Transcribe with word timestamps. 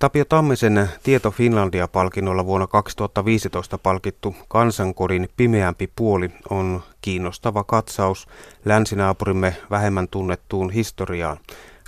Tapio 0.00 0.24
Tammisen 0.24 0.88
Tieto 1.02 1.30
Finlandia-palkinnolla 1.30 2.46
vuonna 2.46 2.66
2015 2.66 3.78
palkittu 3.78 4.36
kansankodin 4.48 5.28
pimeämpi 5.36 5.90
puoli 5.96 6.30
on 6.50 6.82
kiinnostava 7.00 7.64
katsaus 7.64 8.28
länsinaapurimme 8.64 9.56
vähemmän 9.70 10.08
tunnettuun 10.08 10.70
historiaan. 10.70 11.38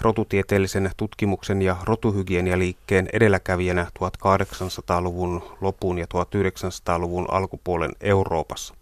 Rotutieteellisen 0.00 0.90
tutkimuksen 0.96 1.62
ja 1.62 1.76
rotuhygienialiikkeen 1.84 3.08
edelläkävijänä 3.12 3.86
1800-luvun 3.98 5.42
lopun 5.60 5.98
ja 5.98 6.06
1900-luvun 6.14 7.26
alkupuolen 7.30 7.92
Euroopassa. 8.00 8.74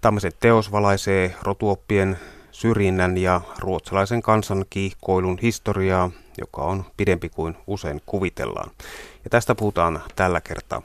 Tammisen 0.00 0.32
teos 0.40 0.72
valaisee 0.72 1.34
rotuoppien 1.42 2.18
syrjinnän 2.58 3.18
ja 3.18 3.40
ruotsalaisen 3.58 4.22
kansan 4.22 4.64
kiihkoilun 4.70 5.38
historiaa, 5.42 6.10
joka 6.38 6.62
on 6.62 6.84
pidempi 6.96 7.28
kuin 7.28 7.56
usein 7.66 8.00
kuvitellaan. 8.06 8.70
Ja 9.24 9.30
tästä 9.30 9.54
puhutaan 9.54 10.02
tällä 10.16 10.40
kertaa. 10.40 10.82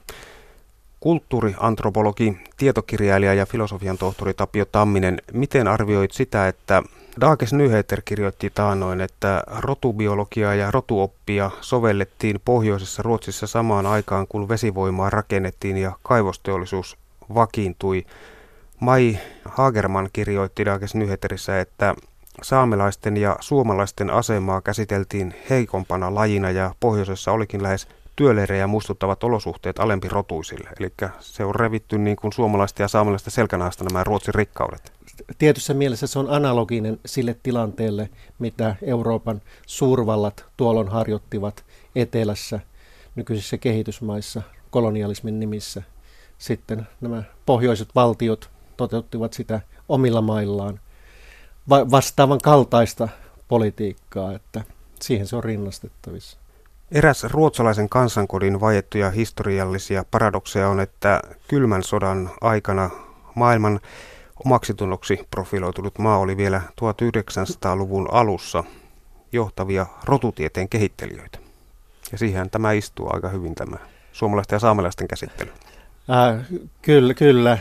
Kulttuuriantropologi, 1.00 2.38
tietokirjailija 2.58 3.34
ja 3.34 3.46
filosofian 3.46 3.98
tohtori 3.98 4.34
Tapio 4.34 4.66
Tamminen, 4.66 5.22
miten 5.34 5.68
arvioit 5.68 6.12
sitä, 6.12 6.48
että 6.48 6.84
Dages 7.22 7.54
Nyheter 7.54 8.02
kirjoitti 8.06 8.50
taanoin, 8.50 9.02
että 9.02 9.44
rotubiologiaa 9.60 10.56
ja 10.56 10.72
rotuoppia 10.72 11.52
sovellettiin 11.62 12.42
pohjoisessa 12.46 13.04
Ruotsissa 13.04 13.48
samaan 13.48 13.86
aikaan, 13.86 14.28
kun 14.28 14.50
vesivoimaa 14.50 15.10
rakennettiin 15.10 15.78
ja 15.78 15.92
kaivosteollisuus 16.04 16.98
vakiintui. 17.34 18.06
Mai 18.84 19.20
Hagerman 19.46 20.10
kirjoitti 20.14 20.66
Dages 20.66 20.96
Nyheterissä, 20.96 21.60
että 21.60 21.96
saamelaisten 22.42 23.18
ja 23.18 23.38
suomalaisten 23.40 24.10
asemaa 24.10 24.62
käsiteltiin 24.62 25.36
heikompana 25.50 26.16
lajina 26.16 26.52
ja 26.52 26.76
pohjoisessa 26.80 27.32
olikin 27.32 27.64
lähes 27.64 27.88
työleirejä 28.16 28.68
muistuttavat 28.68 29.24
olosuhteet 29.24 29.80
alempi 29.80 30.10
rotuisille. 30.10 30.70
Eli 30.80 30.94
se 31.20 31.46
on 31.46 31.56
revitty 31.56 31.98
niin 31.98 32.16
kuin 32.16 32.34
suomalaisten 32.34 32.84
ja 32.84 32.88
saamelaisten 32.88 33.34
selkänahasta 33.34 33.84
nämä 33.84 34.04
Ruotsin 34.04 34.34
rikkaudet. 34.34 34.94
Tietyssä 35.38 35.74
mielessä 35.74 36.08
se 36.08 36.20
on 36.20 36.30
analoginen 36.30 37.00
sille 37.06 37.36
tilanteelle, 37.44 38.10
mitä 38.40 38.76
Euroopan 38.82 39.42
suurvallat 39.66 40.46
tuolloin 40.58 40.88
harjoittivat 40.88 41.66
etelässä 41.96 42.60
nykyisissä 43.16 43.58
kehitysmaissa 43.58 44.42
kolonialismin 44.70 45.40
nimissä. 45.40 45.84
Sitten 46.38 46.88
nämä 47.02 47.24
pohjoiset 47.46 47.90
valtiot 47.96 48.53
toteuttivat 48.78 49.34
sitä 49.34 49.62
omilla 49.90 50.22
maillaan 50.22 50.80
va- 51.70 51.92
vastaavan 51.92 52.40
kaltaista 52.44 53.08
politiikkaa, 53.48 54.34
että 54.34 54.64
siihen 55.02 55.28
se 55.28 55.36
on 55.36 55.44
rinnastettavissa. 55.44 56.38
Eräs 56.92 57.24
ruotsalaisen 57.24 57.90
kansankodin 57.90 58.62
vajettuja 58.62 59.10
historiallisia 59.10 60.06
paradokseja 60.12 60.70
on, 60.70 60.80
että 60.80 61.22
kylmän 61.48 61.84
sodan 61.84 62.30
aikana 62.42 62.90
maailman 63.36 63.80
omaksi 64.46 64.74
tunnoksi 64.74 65.28
profiloitunut 65.32 66.00
maa 66.00 66.18
oli 66.18 66.38
vielä 66.38 66.62
1900-luvun 66.82 68.08
alussa 68.12 68.64
johtavia 69.32 69.86
rotutieteen 70.04 70.70
kehittelijöitä. 70.70 71.40
Ja 72.12 72.18
siihen 72.18 72.50
tämä 72.50 72.72
istuu 72.72 73.10
aika 73.14 73.30
hyvin 73.30 73.56
tämä 73.56 73.78
suomalaisten 74.12 74.56
ja 74.56 74.60
saamelaisten 74.60 75.08
käsittely. 75.08 75.52
Äh, 76.10 76.46
kyllä, 76.82 77.14
kyllä. 77.14 77.58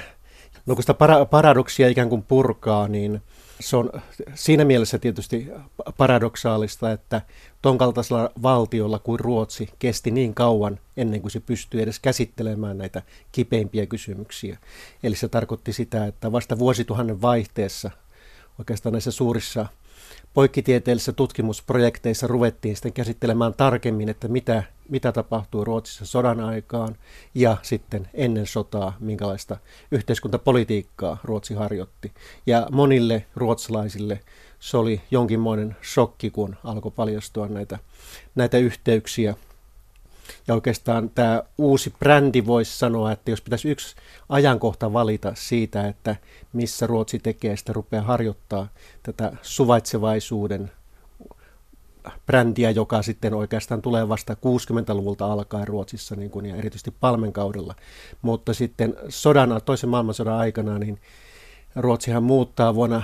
No 0.67 0.75
kun 0.75 0.83
sitä 0.83 0.93
para- 0.93 1.27
paradoksia 1.31 1.89
ikään 1.89 2.09
kuin 2.09 2.23
purkaa, 2.23 2.89
niin 2.89 3.23
se 3.61 3.77
on 3.77 3.91
siinä 4.35 4.65
mielessä 4.65 4.99
tietysti 4.99 5.49
paradoksaalista, 5.97 6.93
että 6.93 7.21
ton 7.63 7.79
kaltaisella 7.79 8.31
valtiolla 8.43 8.99
kuin 8.99 9.21
Ruotsi 9.21 9.69
kesti 9.79 10.11
niin 10.11 10.35
kauan 10.35 10.81
ennen 10.97 11.21
kuin 11.21 11.31
se 11.31 11.41
pystyi 11.41 11.83
edes 11.83 12.01
käsittelemään 12.01 12.79
näitä 12.79 13.03
kipeimpiä 13.33 13.87
kysymyksiä. 13.87 14.59
Eli 15.03 15.17
se 15.17 15.29
tarkoitti 15.29 15.73
sitä, 15.73 16.07
että 16.07 16.33
vasta 16.33 16.59
vuosituhannen 16.59 17.23
vaihteessa 17.23 17.91
oikeastaan 18.59 18.93
näissä 18.93 19.11
suurissa 19.11 19.67
poikkitieteellisissä 20.35 21.13
tutkimusprojekteissa 21.13 22.27
ruvettiin 22.27 22.77
sitten 22.77 22.93
käsittelemään 22.93 23.55
tarkemmin, 23.55 24.09
että 24.09 24.29
mitä, 24.29 24.63
mitä 24.89 25.13
tapahtuu 25.13 25.65
Ruotsissa 25.65 26.07
sodan 26.07 26.41
aikaan 26.41 26.97
ja 27.35 27.57
sitten 27.63 28.09
ennen 28.15 28.47
sotaa, 28.47 28.97
minkälaista 29.01 29.57
yhteiskuntapolitiikkaa 29.91 31.19
Ruotsi 31.25 31.55
harjoitti. 31.55 32.13
Ja 32.47 32.67
monille 32.73 33.27
ruotsalaisille 33.37 34.21
se 34.61 34.77
oli 34.77 35.01
jonkinmoinen 35.11 35.77
shokki, 35.95 36.31
kun 36.31 36.57
alkoi 36.65 36.93
paljastua 36.97 37.49
näitä, 37.49 37.79
näitä 38.35 38.59
yhteyksiä 38.59 39.35
ja 40.49 40.55
oikeastaan 40.55 41.11
tämä 41.11 41.43
uusi 41.59 41.95
brändi 41.99 42.47
voisi 42.47 42.79
sanoa, 42.79 43.13
että 43.13 43.31
jos 43.31 43.41
pitäisi 43.41 43.71
yksi 43.71 43.97
ajankohta 44.29 44.93
valita 44.93 45.33
siitä, 45.35 45.89
että 45.89 46.17
missä 46.53 46.87
Ruotsi 46.87 47.19
tekee, 47.19 47.57
sitä 47.57 47.73
rupeaa 47.73 48.05
harjoittaa 48.05 48.69
tätä 49.03 49.33
suvaitsevaisuuden 49.43 50.71
brändiä, 52.27 52.71
joka 52.71 53.03
sitten 53.03 53.35
oikeastaan 53.35 53.83
tulee 53.83 54.09
vasta 54.09 54.35
60-luvulta 54.35 55.33
alkaen 55.33 55.69
Ruotsissa 55.69 56.17
niin 56.17 56.31
kuin, 56.31 56.47
ja 56.47 56.57
erityisesti 56.57 56.95
Palmen 57.01 57.33
kaudella. 57.33 57.75
Mutta 58.23 58.55
sitten 58.55 58.95
sodan, 59.09 59.61
toisen 59.65 59.91
maailmansodan 59.91 60.39
aikana 60.39 60.79
niin 60.79 61.01
Ruotsihan 61.77 62.23
muuttaa 62.23 62.75
vuonna 62.75 63.03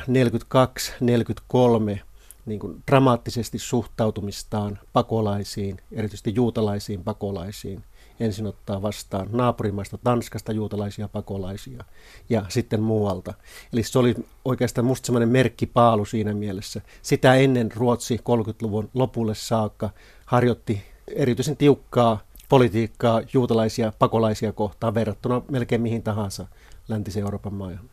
1942-1943 1.94 2.08
niin 2.49 2.61
kuin 2.61 2.83
dramaattisesti 2.87 3.59
suhtautumistaan 3.59 4.79
pakolaisiin, 4.93 5.77
erityisesti 5.93 6.33
juutalaisiin 6.35 7.05
pakolaisiin. 7.05 7.85
Ensin 8.21 8.47
ottaa 8.47 8.83
vastaan 8.83 9.29
naapurimaista 9.33 9.99
Tanskasta 9.99 10.53
juutalaisia 10.53 11.09
pakolaisia 11.09 11.85
ja 12.29 12.45
sitten 12.49 12.83
muualta. 12.83 13.35
Eli 13.73 13.83
se 13.83 13.99
oli 13.99 14.15
oikeastaan 14.45 14.85
musta 14.85 15.07
semmoinen 15.07 15.29
merkkipaalu 15.29 16.05
siinä 16.05 16.35
mielessä. 16.35 16.81
Sitä 17.03 17.35
ennen 17.35 17.73
Ruotsi 17.77 18.17
30-luvun 18.17 18.91
lopulle 18.95 19.35
saakka 19.35 19.91
harjoitti 20.27 20.83
erityisen 21.17 21.57
tiukkaa 21.57 22.21
politiikkaa 22.49 23.23
juutalaisia 23.33 23.93
pakolaisia 23.99 24.53
kohtaan 24.53 24.95
verrattuna 24.95 25.43
melkein 25.51 25.81
mihin 25.81 26.03
tahansa 26.03 26.47
läntisen 26.89 27.23
Euroopan 27.23 27.55
maahan. 27.55 27.91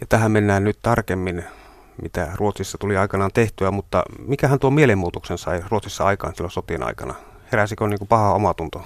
Ja 0.00 0.06
tähän 0.08 0.30
mennään 0.30 0.64
nyt 0.64 0.78
tarkemmin 0.82 1.44
mitä 2.02 2.32
Ruotsissa 2.34 2.78
tuli 2.78 2.96
aikanaan 2.96 3.30
tehtyä, 3.34 3.70
mutta 3.70 4.02
mikähän 4.26 4.58
tuo 4.58 4.70
mielenmuutoksen 4.70 5.38
sai 5.38 5.62
Ruotsissa 5.68 6.04
aikaan 6.04 6.34
silloin 6.34 6.52
sotien 6.52 6.82
aikana? 6.82 7.14
Heräsikö 7.52 7.86
niin 7.86 7.98
kuin 7.98 8.08
paha 8.08 8.34
omatunto? 8.34 8.84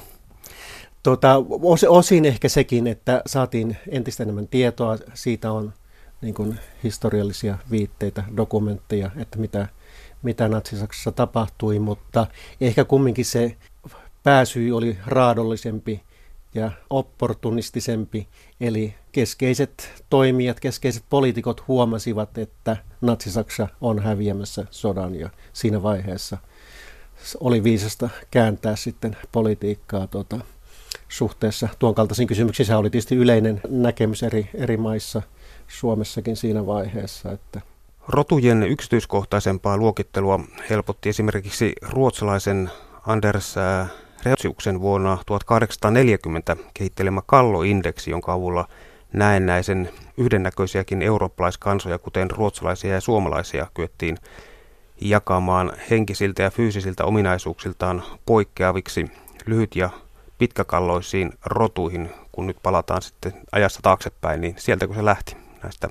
Tota, 1.03 1.35
os, 1.63 1.85
osin 1.85 2.25
ehkä 2.25 2.49
sekin, 2.49 2.87
että 2.87 3.23
saatiin 3.27 3.77
entistä 3.89 4.23
enemmän 4.23 4.49
tietoa. 4.49 4.97
Siitä 5.15 5.53
on 5.53 5.73
niin 6.21 6.35
kuin 6.35 6.59
historiallisia 6.85 7.59
viitteitä, 7.71 8.25
dokumentteja, 8.37 9.11
että 9.17 9.39
mitä, 9.39 9.69
mitä 10.23 10.49
Natsi-Saksassa 10.49 11.13
tapahtui, 11.13 11.79
mutta 11.79 12.27
ehkä 12.61 12.85
kumminkin 12.85 13.25
se 13.25 13.57
pääsy 14.23 14.71
oli 14.71 14.99
raadollisempi 15.07 16.03
ja 16.55 16.71
opportunistisempi, 16.91 18.29
eli 18.61 18.95
keskeiset 19.13 20.05
toimijat, 20.11 20.61
keskeiset 20.61 21.05
poliitikot 21.11 21.69
huomasivat, 21.69 22.39
että 22.39 22.77
Natsi-Saksa 23.01 23.69
on 23.81 23.99
häviämässä 23.99 24.67
sodan 24.71 25.15
ja 25.15 25.31
siinä 25.53 25.83
vaiheessa 25.83 26.39
oli 27.41 27.65
viisasta 27.65 28.09
kääntää 28.31 28.77
sitten 28.77 29.17
politiikkaa 29.33 30.07
tuota, 30.07 30.39
suhteessa 31.09 31.69
tuon 31.79 31.95
kaltaisiin 31.95 32.29
kysymyksiin. 32.29 32.67
Se 32.67 32.75
oli 32.75 32.91
tietysti 32.91 33.17
yleinen 33.17 33.61
näkemys 33.69 34.23
eri, 34.23 34.51
eri 34.55 34.77
maissa, 34.77 35.23
Suomessakin 35.69 36.37
siinä 36.37 36.67
vaiheessa. 36.67 37.33
Että 37.33 37.61
Rotujen 38.09 38.63
yksityiskohtaisempaa 38.63 39.77
luokittelua 39.77 40.41
helpotti 40.71 41.09
esimerkiksi 41.09 41.73
ruotsalaisen 41.83 42.71
Anders 43.07 43.55
Retsiuksen 44.25 44.81
vuonna 44.81 45.19
1840 45.27 46.57
kehittelemä 46.75 47.23
kalloindeksi, 47.27 48.11
jonka 48.11 48.33
avulla 48.33 48.69
näennäisen 49.13 49.91
yhdennäköisiäkin 50.17 51.03
eurooppalaiskansoja, 51.03 51.99
kuten 51.99 52.31
ruotsalaisia 52.31 52.95
ja 52.95 53.01
suomalaisia, 53.01 53.67
kyettiin 53.75 54.19
jakamaan 55.01 55.73
henkisiltä 55.91 56.43
ja 56.43 56.51
fyysisiltä 56.51 57.05
ominaisuuksiltaan 57.05 58.03
poikkeaviksi 58.27 59.07
lyhyt- 59.47 59.77
ja 59.77 59.91
pitkäkalloisiin 60.39 61.33
rotuihin, 61.45 62.11
kun 62.33 62.47
nyt 62.47 62.57
palataan 62.63 63.03
sitten 63.03 63.33
ajassa 63.53 63.81
taaksepäin, 63.83 64.41
niin 64.41 64.55
sieltä 64.59 64.87
kun 64.87 64.97
se 64.97 65.05
lähti 65.05 65.37
näistä 65.63 65.89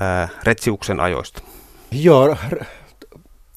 ää, 0.00 0.28
Retsiuksen 0.42 1.00
ajoista. 1.00 1.42
Joo, 1.90 2.36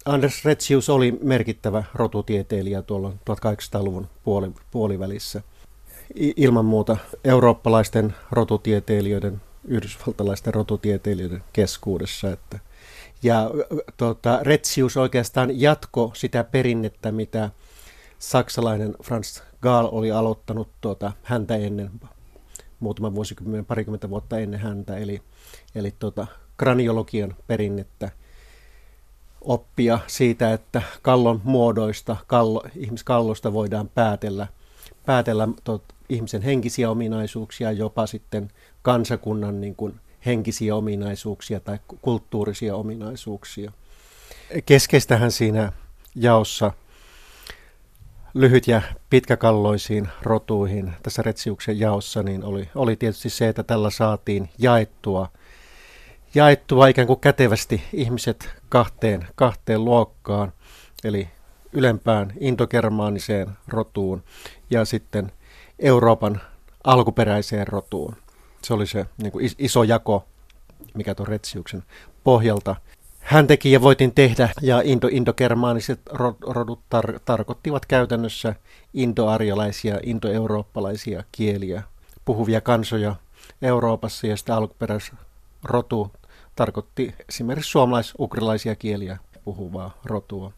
Anders 0.05 0.45
Retsius 0.45 0.89
oli 0.89 1.17
merkittävä 1.23 1.83
rotutieteilijä 1.93 2.81
tuolla 2.81 3.09
1800-luvun 3.09 4.07
puoli, 4.23 4.51
puolivälissä. 4.71 5.41
Ilman 6.15 6.65
muuta 6.65 6.97
eurooppalaisten 7.23 8.15
rotutieteilijöiden, 8.31 9.41
yhdysvaltalaisten 9.65 10.53
rotutieteilijöiden 10.53 11.43
keskuudessa. 11.53 12.31
Että. 12.31 12.59
Ja 13.23 13.51
tota, 13.97 14.39
Retsius 14.41 14.97
oikeastaan 14.97 15.61
jatko 15.61 16.11
sitä 16.15 16.43
perinnettä, 16.43 17.11
mitä 17.11 17.49
saksalainen 18.19 18.95
Franz 19.03 19.41
Gaal 19.61 19.89
oli 19.91 20.11
aloittanut 20.11 20.69
tuota, 20.81 21.11
häntä 21.23 21.55
ennen, 21.55 21.91
muutama 22.79 23.15
vuosikymmen, 23.15 23.65
parikymmentä 23.65 24.09
vuotta 24.09 24.39
ennen 24.39 24.59
häntä, 24.59 24.97
eli, 24.97 25.21
eli 25.75 25.93
tuota, 25.99 26.27
kraniologian 26.57 27.35
perinnettä, 27.47 28.11
oppia 29.41 29.99
siitä, 30.07 30.53
että 30.53 30.81
kallon 31.01 31.41
muodoista, 31.43 32.15
kallo, 32.27 32.63
ihmiskallosta 32.75 33.53
voidaan 33.53 33.89
päätellä, 33.89 34.47
päätellä 35.05 35.47
tuot, 35.63 35.83
ihmisen 36.09 36.41
henkisiä 36.41 36.89
ominaisuuksia, 36.89 37.71
jopa 37.71 38.07
sitten 38.07 38.51
kansakunnan 38.81 39.61
niin 39.61 39.75
kuin, 39.75 39.99
henkisiä 40.25 40.75
ominaisuuksia 40.75 41.59
tai 41.59 41.79
kulttuurisia 42.01 42.75
ominaisuuksia. 42.75 43.71
Keskeistähän 44.65 45.31
siinä 45.31 45.71
jaossa 46.15 46.71
lyhyt- 48.33 48.67
ja 48.67 48.81
pitkäkalloisiin 49.09 50.07
rotuihin 50.23 50.93
tässä 51.03 51.21
Retsiuksen 51.21 51.79
jaossa 51.79 52.23
niin 52.23 52.43
oli, 52.43 52.69
oli 52.75 52.95
tietysti 52.95 53.29
se, 53.29 53.47
että 53.47 53.63
tällä 53.63 53.89
saatiin 53.89 54.49
jaettua, 54.57 55.29
jaettua 56.35 56.87
ikään 56.87 57.07
kuin 57.07 57.19
kätevästi 57.19 57.83
ihmiset 57.93 58.49
kahteen, 58.69 59.27
kahteen 59.35 59.85
luokkaan, 59.85 60.53
eli 61.03 61.29
ylempään 61.73 62.33
indogermaaniseen 62.39 63.47
rotuun 63.67 64.23
ja 64.69 64.85
sitten 64.85 65.31
Euroopan 65.79 66.41
alkuperäiseen 66.83 67.67
rotuun. 67.67 68.15
Se 68.63 68.73
oli 68.73 68.87
se 68.87 69.05
niin 69.21 69.31
kuin 69.31 69.49
iso 69.57 69.83
jako, 69.83 70.25
mikä 70.93 71.15
tuon 71.15 71.27
Retsiuksen 71.27 71.83
pohjalta 72.23 72.75
hän 73.19 73.47
teki 73.47 73.71
ja 73.71 73.81
voitin 73.81 74.11
tehdä, 74.15 74.49
ja 74.61 74.81
indo, 74.83 75.07
indogermaaniset 75.11 75.99
rodut 76.41 76.79
tar- 76.95 77.19
tarkoittivat 77.25 77.85
käytännössä 77.85 78.55
indoarjalaisia, 78.93 79.99
indoeurooppalaisia 80.03 81.23
kieliä 81.31 81.83
puhuvia 82.25 82.61
kansoja 82.61 83.15
Euroopassa, 83.61 84.27
ja 84.27 84.37
sitä 84.37 84.55
alkuperäisrotu 84.55 86.11
tarkoitti 86.55 87.15
esimerkiksi 87.29 87.71
suomalais-ukrilaisia 87.71 88.75
kieliä 88.75 89.17
puhuvaa 89.43 89.97
rotua. 90.05 90.51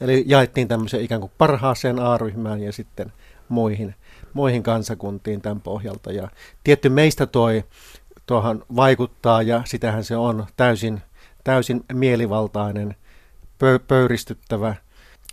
Eli 0.00 0.24
jaettiin 0.26 0.68
tämmöisen 0.68 1.00
ikään 1.00 1.20
kuin 1.20 1.32
parhaaseen 1.38 1.98
A-ryhmään 1.98 2.60
ja 2.60 2.72
sitten 2.72 3.12
muihin, 3.48 3.94
muihin 4.34 4.62
kansakuntiin 4.62 5.40
tämän 5.40 5.60
pohjalta. 5.60 6.12
Ja 6.12 6.28
tietty 6.64 6.88
meistä 6.88 7.26
toi 7.26 7.64
tuohan 8.26 8.64
vaikuttaa 8.76 9.42
ja 9.42 9.62
sitähän 9.64 10.04
se 10.04 10.16
on 10.16 10.46
täysin 10.56 11.02
täysin 11.44 11.84
mielivaltainen, 11.92 12.94
pö- 13.42 13.84
pöyristyttävä, 13.88 14.74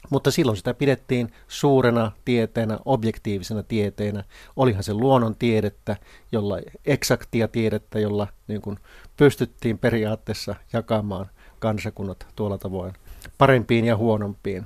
mutta 0.10 0.32
silloin 0.32 0.58
sitä 0.58 0.74
pidettiin 0.74 1.34
suurena 1.48 2.12
tieteenä, 2.26 2.80
objektiivisena 2.86 3.64
tieteenä. 3.64 4.24
Olihan 4.56 4.84
se 4.84 4.94
luonnon 4.94 5.36
tiedettä, 5.36 5.96
jolla 6.32 6.58
eksaktia 6.86 7.48
tiedettä, 7.48 8.00
jolla 8.00 8.28
niin 8.48 8.62
kuin 8.62 8.78
pystyttiin 9.18 9.78
periaatteessa 9.78 10.56
jakamaan 10.74 11.30
kansakunnat 11.60 12.28
tuolla 12.36 12.58
tavoin 12.58 12.94
parempiin 13.38 13.86
ja 13.86 13.98
huonompiin. 13.98 14.66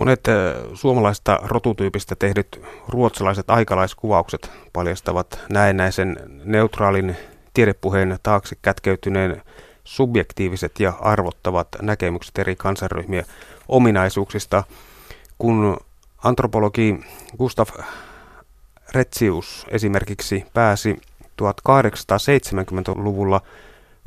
Monet 0.00 0.28
eh, 0.28 0.34
suomalaista 0.74 1.38
rotutyypistä 1.42 2.16
tehdyt 2.16 2.62
ruotsalaiset 2.88 3.50
aikalaiskuvaukset 3.50 4.50
paljastavat 4.72 5.40
näennäisen 5.48 6.16
neutraalin 6.44 7.16
tiedepuheen 7.54 8.18
taakse 8.22 8.56
kätkeytyneen 8.62 9.42
subjektiiviset 9.84 10.80
ja 10.80 10.92
arvottavat 11.00 11.68
näkemykset 11.82 12.38
eri 12.38 12.56
kansanryhmien 12.56 13.24
ominaisuuksista, 13.68 14.64
kun 15.38 15.76
antropologi 16.24 17.00
Gustav 17.38 17.66
Retsius 18.94 19.66
esimerkiksi 19.68 20.44
pääsi 20.54 21.00
1870-luvulla 21.42 23.40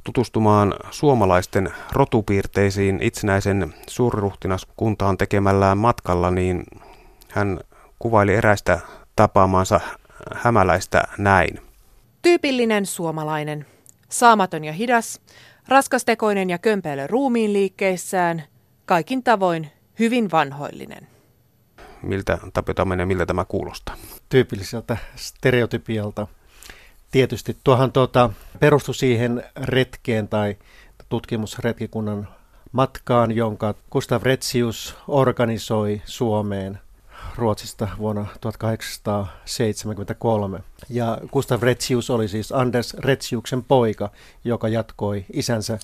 tutustumaan 0.07 0.73
suomalaisten 0.91 1.73
rotupiirteisiin 1.91 2.99
itsenäisen 3.01 3.73
suurruhtinaskuntaan 3.87 5.17
tekemällään 5.17 5.77
matkalla, 5.77 6.31
niin 6.31 6.63
hän 7.29 7.59
kuvaili 7.99 8.33
eräistä 8.33 8.79
tapaamaansa 9.15 9.79
hämäläistä 10.35 11.03
näin. 11.17 11.61
Tyypillinen 12.21 12.85
suomalainen. 12.85 13.65
Saamaton 14.09 14.63
ja 14.63 14.73
hidas, 14.73 15.21
raskastekoinen 15.67 16.49
ja 16.49 16.57
kömpeilö 16.57 17.07
ruumiin 17.07 17.53
liikkeissään, 17.53 18.43
kaikin 18.85 19.23
tavoin 19.23 19.71
hyvin 19.99 20.31
vanhoillinen. 20.31 21.07
Miltä 22.01 22.37
Tapio 22.53 22.85
menee, 22.85 23.05
miltä 23.05 23.25
tämä 23.25 23.45
kuulostaa? 23.45 23.95
Tyypilliseltä 24.29 24.97
stereotypialta. 25.15 26.27
Tietysti 27.11 27.57
tuohan 27.63 27.91
tuota, 27.91 28.29
perustui 28.59 28.95
siihen 28.95 29.43
retkeen 29.55 30.27
tai 30.27 30.55
tutkimusretkikunnan 31.09 32.27
matkaan, 32.71 33.31
jonka 33.31 33.73
Gustav 33.91 34.23
Retsius 34.23 34.95
organisoi 35.07 36.01
Suomeen 36.05 36.79
Ruotsista 37.35 37.87
vuonna 37.97 38.25
1873. 38.41 40.59
Ja 40.89 41.17
Gustav 41.33 41.61
Retsius 41.61 42.09
oli 42.09 42.27
siis 42.27 42.51
Anders 42.51 42.93
Retsiuksen 42.93 43.63
poika, 43.63 44.09
joka 44.43 44.67
jatkoi 44.67 45.25
isänsä, 45.33 45.79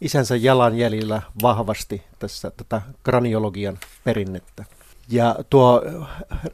isänsä 0.00 0.36
jalanjäljillä 0.36 1.22
vahvasti 1.42 2.02
tässä 2.18 2.50
tätä 2.50 2.82
kraniologian 3.02 3.78
perinnettä. 4.04 4.64
Ja 5.12 5.36
tuo, 5.50 5.82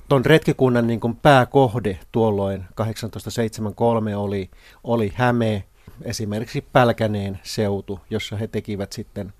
tuon 0.08 0.24
retkikunnan 0.24 0.86
niin 0.86 1.00
kuin 1.00 1.16
pääkohde 1.16 1.98
tuolloin 2.12 2.64
1873 2.76 4.16
oli, 4.16 4.50
oli 4.84 5.12
Häme, 5.14 5.64
esimerkiksi 6.02 6.64
Pälkäneen 6.72 7.40
seutu, 7.42 8.00
jossa 8.10 8.36
he 8.36 8.46
tekivät 8.46 8.92
sitten, 8.92 9.32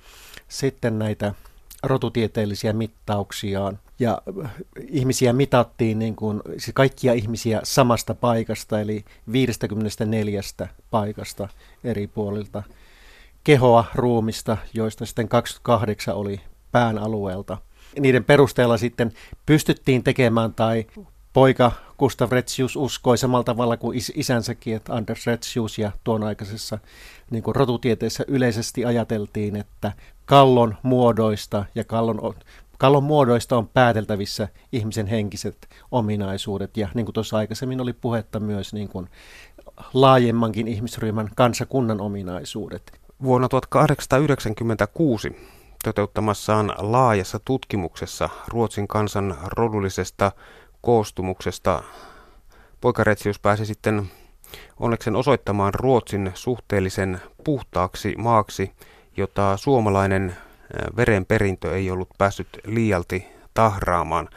sitten 0.49 0.99
näitä 0.99 1.35
rotutieteellisiä 1.83 2.73
mittauksiaan. 2.73 3.79
Ja 3.99 4.23
äh, 4.45 4.51
ihmisiä 4.89 5.33
mitattiin 5.33 5.99
niin 5.99 6.17
kuin, 6.17 6.43
siis 6.51 6.75
kaikkia 6.75 7.13
ihmisiä 7.13 7.61
samasta 7.65 8.15
paikasta, 8.15 8.81
eli 8.81 9.05
54 9.33 10.41
paikasta 10.91 11.49
eri 11.85 12.07
puolilta 12.07 12.63
kehoa 13.45 13.85
ruumista, 13.95 14.57
joista 14.75 15.07
sitten 15.07 15.29
28 15.29 16.15
oli 16.15 16.41
pään 16.73 16.99
alueelta. 16.99 17.59
Niiden 18.01 18.25
perusteella 18.25 18.77
sitten 18.77 19.13
pystyttiin 19.47 20.05
tekemään 20.05 20.55
tai 20.55 20.87
poika 21.33 21.73
Gustav 21.99 22.33
Retsius 22.33 22.77
uskoi 22.77 23.19
samalla 23.19 23.45
tavalla 23.45 23.77
kuin 23.77 23.99
is- 23.99 24.13
isänsäkin, 24.15 24.77
että 24.77 24.95
Anders 24.95 25.27
Retsius 25.27 25.79
ja 25.79 25.93
tuon 26.05 26.25
aikaisessa 26.25 26.79
niin 27.31 27.43
kuin 27.43 27.57
rotutieteessä 27.57 28.25
yleisesti 28.29 28.85
ajateltiin, 28.85 29.57
että 29.57 29.93
kallon 30.25 30.77
muodoista 30.83 31.65
ja 31.75 31.85
kallon, 31.85 32.35
kallon 32.79 33.03
muodoista 33.03 33.57
on 33.57 33.69
pääteltävissä 33.69 34.49
ihmisen 34.73 35.07
henkiset 35.07 35.69
ominaisuudet. 35.91 36.77
Ja 36.77 36.89
niin 36.95 37.07
kuin 37.07 37.15
tuossa 37.15 37.37
aikaisemmin 37.37 37.81
oli 37.81 37.93
puhetta 37.93 38.41
myös 38.41 38.73
niin 38.73 38.89
kuin 38.89 39.09
laajemmankin 39.95 40.69
ihmisryhmän 40.69 41.29
kansakunnan 41.37 42.01
ominaisuudet. 42.01 42.93
Vuonna 43.23 43.49
1896 43.49 45.58
toteuttamassaan 45.85 46.75
laajassa 46.79 47.39
tutkimuksessa 47.45 48.29
Ruotsin 48.49 48.89
kansan 48.89 49.37
rodullisesta 49.45 50.33
koostumuksesta 50.81 51.83
poikaretsius 52.81 53.39
pääsi 53.39 53.67
sitten 53.67 54.11
onneksen 54.81 55.17
osoittamaan 55.17 55.75
Ruotsin 55.75 56.31
suhteellisen 56.35 57.21
puhtaaksi 57.45 58.15
maaksi, 58.19 58.73
jota 59.17 59.57
suomalainen 59.57 60.37
verenperintö 60.97 61.77
ei 61.77 61.91
ollut 61.91 62.09
päässyt 62.19 62.49
liialti 62.65 63.27
tahraamaan. 63.55 64.29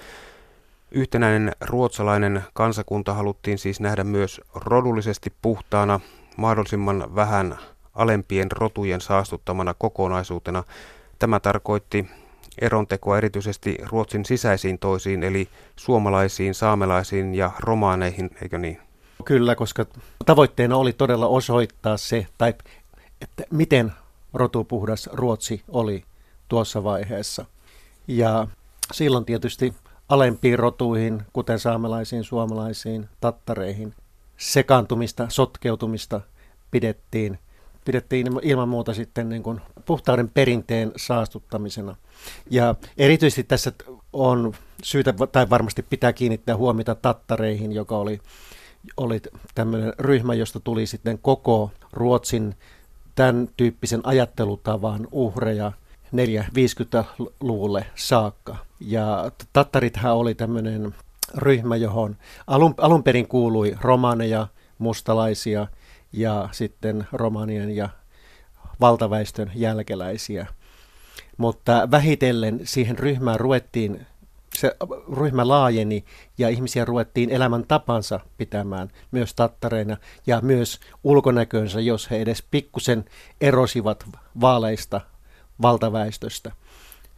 Yhtenäinen 0.91 1.51
ruotsalainen 1.62 2.43
kansakunta 2.53 3.13
haluttiin 3.13 3.57
siis 3.57 3.79
nähdä 3.79 4.03
myös 4.03 4.41
rodullisesti 4.55 5.33
puhtaana, 5.41 6.00
mahdollisimman 6.38 7.15
vähän 7.15 7.57
alempien 7.95 8.51
rotujen 8.51 9.01
saastuttamana 9.01 9.74
kokonaisuutena. 9.74 10.63
Tämä 11.21 11.39
tarkoitti 11.39 12.09
erontekoa 12.61 13.17
erityisesti 13.17 13.77
Ruotsin 13.89 14.25
sisäisiin 14.25 14.79
toisiin, 14.79 15.23
eli 15.23 15.47
suomalaisiin, 15.75 16.53
saamelaisiin 16.53 17.35
ja 17.35 17.51
romaaneihin, 17.59 18.29
eikö 18.41 18.57
niin? 18.57 18.79
Kyllä, 19.25 19.55
koska 19.55 19.85
tavoitteena 20.25 20.77
oli 20.77 20.93
todella 20.93 21.27
osoittaa 21.27 21.97
se, 21.97 22.27
tai 22.37 22.53
että 23.21 23.43
miten 23.51 23.91
rotupuhdas 24.33 25.09
Ruotsi 25.13 25.63
oli 25.67 26.03
tuossa 26.47 26.83
vaiheessa. 26.83 27.45
Ja 28.07 28.47
silloin 28.91 29.25
tietysti 29.25 29.73
alempiin 30.09 30.59
rotuihin, 30.59 31.21
kuten 31.33 31.59
saamelaisiin, 31.59 32.23
suomalaisiin, 32.23 33.09
tattareihin, 33.19 33.93
sekaantumista, 34.37 35.25
sotkeutumista 35.29 36.21
pidettiin 36.71 37.39
pidettiin 37.85 38.27
ilman 38.41 38.69
muuta 38.69 38.93
sitten 38.93 39.29
niin 39.29 39.43
kuin 39.43 39.61
puhtauden 39.85 40.29
perinteen 40.29 40.91
saastuttamisena. 40.95 41.95
Ja 42.50 42.75
erityisesti 42.97 43.43
tässä 43.43 43.71
on 44.13 44.53
syytä, 44.83 45.13
tai 45.31 45.50
varmasti 45.50 45.83
pitää 45.83 46.13
kiinnittää 46.13 46.57
huomiota 46.57 46.95
tattareihin, 46.95 47.71
joka 47.71 47.97
oli, 47.97 48.19
oli 48.97 49.21
tämmöinen 49.55 49.93
ryhmä, 50.00 50.33
josta 50.33 50.59
tuli 50.59 50.85
sitten 50.85 51.19
koko 51.19 51.71
Ruotsin 51.93 52.55
tämän 53.15 53.50
tyyppisen 53.57 54.01
ajattelutavan 54.03 55.07
uhreja 55.11 55.71
450-luvulle 56.15 57.85
saakka. 57.95 58.55
Ja 58.79 59.31
tattarithan 59.53 60.15
oli 60.15 60.35
tämmöinen 60.35 60.95
ryhmä, 61.38 61.75
johon 61.75 62.17
alun, 62.47 62.75
alun 62.77 63.03
perin 63.03 63.27
kuului 63.27 63.75
romaneja, 63.81 64.47
mustalaisia 64.77 65.67
ja 66.13 66.50
sitten 66.51 67.08
romanien 67.13 67.75
ja 67.75 67.89
valtaväestön 68.80 69.51
jälkeläisiä. 69.56 70.48
Mutta 71.38 71.88
vähitellen 71.91 72.60
siihen 72.63 73.00
ryhmään 73.00 73.39
ruvettiin, 73.39 74.06
se 74.58 74.75
ryhmä 75.18 75.48
laajeni 75.48 76.06
ja 76.38 76.50
ihmisiä 76.50 76.86
ruvettiin 76.86 77.30
elämän 77.30 77.63
tapansa 77.68 78.20
pitämään 78.38 78.89
myös 79.12 79.34
tattareina 79.34 79.98
ja 80.27 80.39
myös 80.41 80.80
ulkonäkönsä, 81.03 81.80
jos 81.80 82.12
he 82.12 82.22
edes 82.22 82.44
pikkusen 82.51 83.06
erosivat 83.41 84.06
vaaleista 84.41 85.01
valtaväestöstä. 85.62 86.51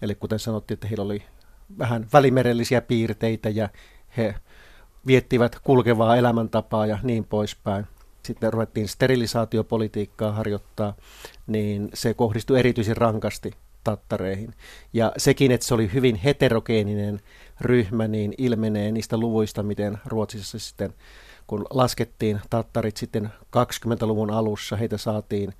Eli 0.02 0.16
kuten 0.16 0.40
sanottiin, 0.40 0.76
että 0.76 0.88
heillä 0.88 1.04
oli 1.04 1.24
vähän 1.78 2.08
välimerellisiä 2.14 2.82
piirteitä 2.82 3.50
ja 3.50 3.70
he 4.18 4.36
viettivät 5.08 5.60
kulkevaa 5.64 6.16
elämäntapaa 6.16 6.86
ja 6.86 7.00
niin 7.04 7.26
poispäin. 7.26 7.88
Sitten 8.26 8.54
ruvettiin 8.54 8.88
sterilisaatiopolitiikkaa 8.88 10.32
harjoittaa, 10.32 10.94
niin 11.48 11.90
se 11.94 12.14
kohdistui 12.14 12.60
erityisen 12.60 12.98
rankasti 12.98 13.52
tattareihin. 13.84 14.54
Ja 14.94 15.12
sekin, 15.18 15.52
että 15.52 15.68
se 15.68 15.74
oli 15.74 15.94
hyvin 15.94 16.16
heterogeeninen 16.16 17.20
ryhmä, 17.62 18.08
niin 18.08 18.34
ilmenee 18.38 18.92
niistä 18.92 19.18
luvuista, 19.18 19.64
miten 19.64 19.98
Ruotsissa 20.06 20.60
sitten, 20.60 20.94
kun 21.48 21.66
laskettiin 21.70 22.42
tattarit 22.50 22.98
sitten 22.98 23.30
20-luvun 23.58 24.32
alussa, 24.32 24.76
heitä 24.76 24.98
saatiin, 24.98 25.54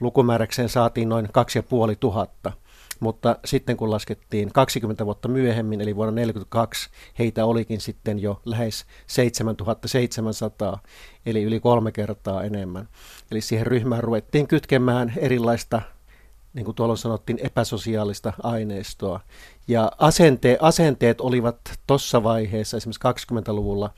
lukumääräkseen 0.00 0.68
saatiin 0.68 1.08
noin 1.08 1.28
2500 1.32 2.52
mutta 3.00 3.38
sitten 3.44 3.76
kun 3.76 3.90
laskettiin 3.90 4.52
20 4.52 5.06
vuotta 5.06 5.28
myöhemmin, 5.28 5.80
eli 5.80 5.96
vuonna 5.96 6.12
1942, 6.12 6.90
heitä 7.18 7.44
olikin 7.44 7.80
sitten 7.80 8.18
jo 8.18 8.40
lähes 8.44 8.86
7700, 9.06 10.78
eli 11.26 11.42
yli 11.42 11.60
kolme 11.60 11.92
kertaa 11.92 12.44
enemmän. 12.44 12.88
Eli 13.30 13.40
siihen 13.40 13.66
ryhmään 13.66 14.04
ruvettiin 14.04 14.48
kytkemään 14.48 15.12
erilaista 15.16 15.82
niin 16.56 16.64
kuin 16.64 16.74
tuolla 16.74 16.96
sanottiin, 16.96 17.38
epäsosiaalista 17.42 18.32
aineistoa. 18.42 19.20
Ja 19.68 19.92
asente, 19.98 20.58
asenteet 20.60 21.20
olivat 21.20 21.58
tuossa 21.86 22.22
vaiheessa, 22.22 22.76
esimerkiksi 22.76 23.34
20-luvulla, 23.34 23.90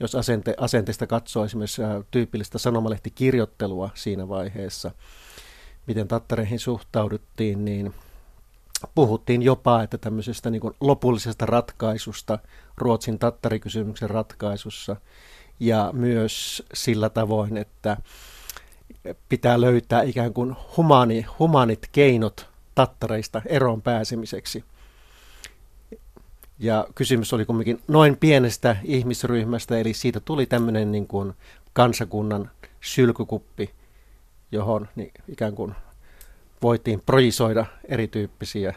jos 0.00 0.14
asente, 0.14 0.54
asenteesta 0.58 1.06
katsoo 1.06 1.44
esimerkiksi 1.44 1.82
tyypillistä 2.10 2.58
sanomalehtikirjoittelua 2.58 3.90
siinä 3.94 4.28
vaiheessa, 4.28 4.90
miten 5.86 6.08
tattareihin 6.08 6.58
suhtauduttiin, 6.58 7.64
niin 7.64 7.94
puhuttiin 8.94 9.42
jopa, 9.42 9.82
että 9.82 9.98
tämmöisestä 9.98 10.50
niin 10.50 10.62
lopullisesta 10.80 11.46
ratkaisusta 11.46 12.38
Ruotsin 12.76 13.18
tattarikysymyksen 13.18 14.10
ratkaisussa 14.10 14.96
ja 15.60 15.90
myös 15.92 16.62
sillä 16.74 17.08
tavoin, 17.08 17.56
että 17.56 17.96
pitää 19.28 19.60
löytää 19.60 20.02
ikään 20.02 20.32
kuin 20.32 20.56
humani, 20.76 21.26
humanit 21.38 21.88
keinot 21.92 22.48
tattareista 22.74 23.42
eroon 23.46 23.82
pääsemiseksi. 23.82 24.64
Ja 26.58 26.86
kysymys 26.94 27.32
oli 27.32 27.44
kumminkin 27.44 27.82
noin 27.88 28.16
pienestä 28.16 28.76
ihmisryhmästä, 28.84 29.78
eli 29.78 29.94
siitä 29.94 30.20
tuli 30.20 30.46
tämmöinen 30.46 30.92
niin 30.92 31.06
kuin 31.06 31.34
kansakunnan 31.72 32.50
sylkykuppi, 32.80 33.70
johon 34.52 34.88
niin 34.96 35.12
ikään 35.28 35.54
kuin 35.54 35.74
voitiin 36.62 37.02
projisoida 37.06 37.66
erityyppisiä 37.84 38.74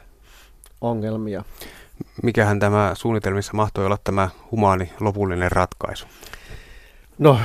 ongelmia. 0.82 1.44
Mikähän 2.24 2.60
tämä 2.60 2.92
suunnitelmissa 2.96 3.54
mahtoi 3.54 3.86
olla 3.86 3.98
tämä 4.04 4.30
humaani 4.52 4.94
lopullinen 5.00 5.52
ratkaisu? 5.52 6.06
No, 7.18 7.40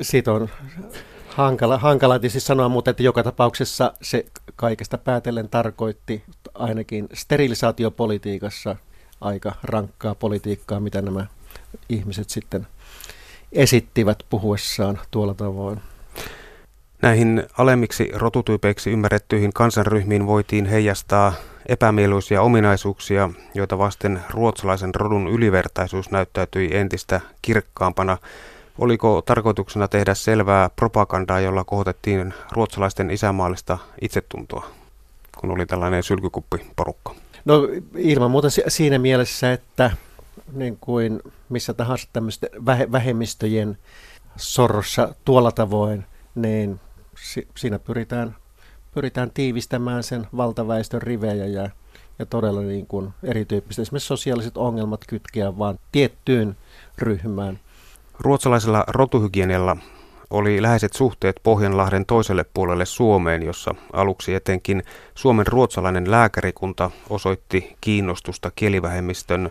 siitä 0.00 0.32
on 0.32 0.48
hankala, 1.28 1.78
hankala 1.78 2.18
tietysti 2.18 2.40
sanoa, 2.40 2.68
mutta 2.68 2.90
että 2.90 3.02
joka 3.02 3.22
tapauksessa 3.22 3.92
se 4.02 4.26
kaikesta 4.56 4.98
päätellen 4.98 5.48
tarkoitti 5.48 6.22
ainakin 6.54 7.08
sterilisaatiopolitiikassa 7.12 8.76
aika 9.20 9.54
rankkaa 9.62 10.14
politiikkaa, 10.14 10.80
mitä 10.80 11.02
nämä 11.02 11.26
ihmiset 11.88 12.30
sitten 12.30 12.66
esittivät 13.52 14.18
puhuessaan 14.30 15.00
tuolla 15.10 15.34
tavoin. 15.34 15.80
Näihin 17.02 17.42
alemmiksi 17.58 18.10
rotutyypeiksi 18.14 18.90
ymmärrettyihin 18.90 19.52
kansanryhmiin 19.52 20.26
voitiin 20.26 20.66
heijastaa 20.66 21.32
epämieluisia 21.66 22.42
ominaisuuksia, 22.42 23.30
joita 23.54 23.78
vasten 23.78 24.20
ruotsalaisen 24.30 24.94
rodun 24.94 25.28
ylivertaisuus 25.28 26.10
näyttäytyi 26.10 26.76
entistä 26.76 27.20
kirkkaampana. 27.42 28.18
Oliko 28.78 29.22
tarkoituksena 29.22 29.88
tehdä 29.88 30.14
selvää 30.14 30.70
propagandaa, 30.76 31.40
jolla 31.40 31.64
kohotettiin 31.64 32.34
ruotsalaisten 32.52 33.10
isämaallista 33.10 33.78
itsetuntoa, 34.00 34.66
kun 35.38 35.50
oli 35.50 35.66
tällainen 35.66 36.02
sylkykuppiporukka? 36.02 37.14
No 37.44 37.68
ilman 37.96 38.30
muuta 38.30 38.48
siinä 38.68 38.98
mielessä, 38.98 39.52
että 39.52 39.90
niin 40.52 40.78
kuin 40.80 41.20
missä 41.48 41.74
tahansa 41.74 42.08
tämmöisten 42.12 42.50
vähemmistöjen 42.92 43.78
sorrossa 44.36 45.14
tuolla 45.24 45.52
tavoin, 45.52 46.04
niin 46.34 46.80
si, 47.16 47.48
siinä 47.56 47.78
pyritään, 47.78 48.36
pyritään 48.94 49.30
tiivistämään 49.30 50.02
sen 50.02 50.26
valtaväestön 50.36 51.02
rivejä 51.02 51.46
ja, 51.46 51.70
ja 52.18 52.26
todella 52.26 52.60
niin 52.60 52.86
kuin 52.86 53.14
erityyppiset 53.22 53.82
esimerkiksi 53.82 54.06
sosiaaliset 54.06 54.56
ongelmat 54.56 55.00
kytkeä 55.08 55.58
vaan 55.58 55.78
tiettyyn 55.92 56.56
ryhmään. 56.98 57.58
Ruotsalaisella 58.20 58.84
rotuhygienialla 58.86 59.76
oli 60.30 60.62
läheiset 60.62 60.92
suhteet 60.92 61.40
Pohjanlahden 61.42 62.06
toiselle 62.06 62.44
puolelle 62.54 62.86
Suomeen, 62.86 63.42
jossa 63.42 63.74
aluksi 63.92 64.34
etenkin 64.34 64.82
Suomen 65.14 65.46
ruotsalainen 65.46 66.10
lääkärikunta 66.10 66.90
osoitti 67.10 67.76
kiinnostusta 67.80 68.50
kielivähemmistön 68.56 69.50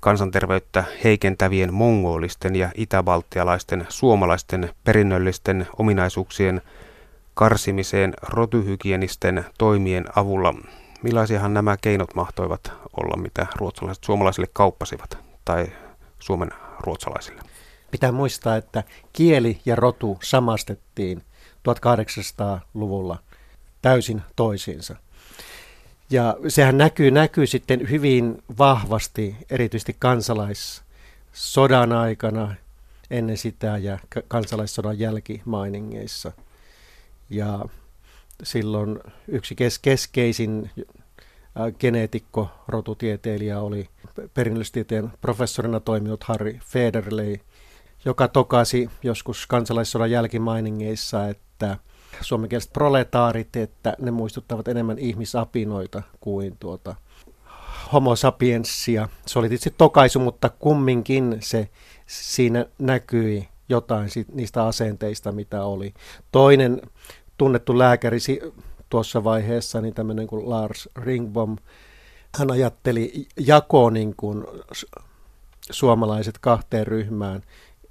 kansanterveyttä 0.00 0.84
heikentävien 1.04 1.74
mongolisten 1.74 2.56
ja 2.56 2.70
itäbaltialaisten 2.74 3.86
suomalaisten 3.88 4.70
perinnöllisten 4.84 5.66
ominaisuuksien 5.78 6.62
karsimiseen 7.34 8.14
rotuhygienisten 8.22 9.44
toimien 9.58 10.04
avulla. 10.16 10.54
Millaisiahan 11.02 11.54
nämä 11.54 11.76
keinot 11.76 12.14
mahtoivat 12.14 12.72
olla, 12.96 13.22
mitä 13.22 13.46
ruotsalaiset 13.56 14.04
suomalaisille 14.04 14.48
kauppasivat 14.52 15.18
tai 15.44 15.66
Suomen 16.18 16.50
ruotsalaisille? 16.80 17.42
Pitää 17.90 18.12
muistaa, 18.12 18.56
että 18.56 18.84
kieli 19.12 19.60
ja 19.64 19.76
rotu 19.76 20.18
samastettiin 20.22 21.22
1800-luvulla 21.68 23.18
täysin 23.82 24.22
toisiinsa. 24.36 24.96
Ja 26.10 26.36
sehän 26.48 26.78
näkyy, 26.78 27.10
näkyy 27.10 27.46
sitten 27.46 27.90
hyvin 27.90 28.42
vahvasti, 28.58 29.36
erityisesti 29.50 29.96
kansalaissodan 29.98 31.92
aikana, 31.92 32.54
ennen 33.10 33.36
sitä 33.36 33.78
ja 33.78 33.98
kansalaissodan 34.28 34.98
jälkimainingeissa– 34.98 36.32
ja 37.32 37.64
silloin 38.42 39.00
yksi 39.28 39.54
kes- 39.54 39.78
keskeisin 39.78 40.70
äh, 40.78 41.72
geneetikko, 41.78 42.48
rotutieteilijä 42.68 43.60
oli 43.60 43.88
perinnöllistieteen 44.34 45.12
professorina 45.20 45.80
toiminut 45.80 46.24
Harry 46.24 46.58
Federley, 46.64 47.36
joka 48.04 48.28
tokasi 48.28 48.90
joskus 49.02 49.46
kansalaissodan 49.46 50.10
jälkimainingeissa, 50.10 51.28
että 51.28 51.76
suomenkieliset 52.20 52.72
proletaarit, 52.72 53.56
että 53.56 53.96
ne 53.98 54.10
muistuttavat 54.10 54.68
enemmän 54.68 54.98
ihmisapinoita 54.98 56.02
kuin 56.20 56.56
tuota 56.60 56.94
homo 57.92 58.16
sapienssia. 58.16 59.08
Se 59.26 59.38
oli 59.38 59.48
tietysti 59.48 59.74
tokaisu, 59.78 60.18
mutta 60.18 60.48
kumminkin 60.48 61.36
se 61.40 61.68
siinä 62.06 62.66
näkyi 62.78 63.48
jotain 63.68 64.08
niistä 64.32 64.66
asenteista, 64.66 65.32
mitä 65.32 65.64
oli. 65.64 65.94
Toinen 66.32 66.82
tunnettu 67.38 67.78
lääkäri 67.78 68.18
tuossa 68.88 69.24
vaiheessa, 69.24 69.80
niin 69.80 69.94
tämmöinen 69.94 70.26
kuin 70.26 70.50
Lars 70.50 70.88
Ringbom, 70.96 71.56
hän 72.38 72.50
ajatteli 72.50 73.28
jakoa 73.40 73.90
niin 73.90 74.14
kuin 74.16 74.44
suomalaiset 75.70 76.38
kahteen 76.38 76.86
ryhmään, 76.86 77.42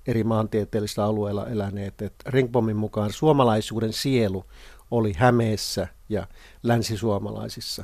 eri 0.07 0.23
maantieteellisillä 0.23 1.05
alueilla 1.05 1.47
eläneet. 1.47 2.01
Et 2.01 2.13
Ringbomin 2.25 2.75
mukaan 2.75 3.13
suomalaisuuden 3.13 3.93
sielu 3.93 4.45
oli 4.91 5.13
Hämeessä 5.13 5.87
ja 6.09 6.27
länsisuomalaisissa, 6.63 7.83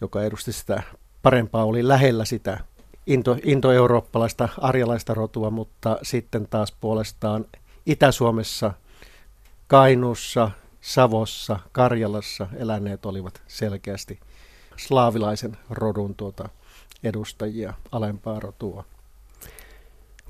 joka 0.00 0.22
edusti 0.22 0.52
sitä 0.52 0.82
parempaa, 1.22 1.64
oli 1.64 1.88
lähellä 1.88 2.24
sitä 2.24 2.60
into, 3.06 3.36
intoeurooppalaista 3.44 4.48
arjalaista 4.58 5.14
rotua, 5.14 5.50
mutta 5.50 5.98
sitten 6.02 6.46
taas 6.48 6.72
puolestaan 6.80 7.44
Itä-Suomessa, 7.86 8.72
Kainuussa, 9.68 10.50
Savossa, 10.80 11.58
Karjalassa 11.72 12.46
eläneet 12.56 13.06
olivat 13.06 13.42
selkeästi 13.46 14.20
slaavilaisen 14.76 15.56
rodun 15.70 16.14
tuota 16.14 16.48
edustajia, 17.04 17.74
alempaa 17.92 18.40
rotua. 18.40 18.84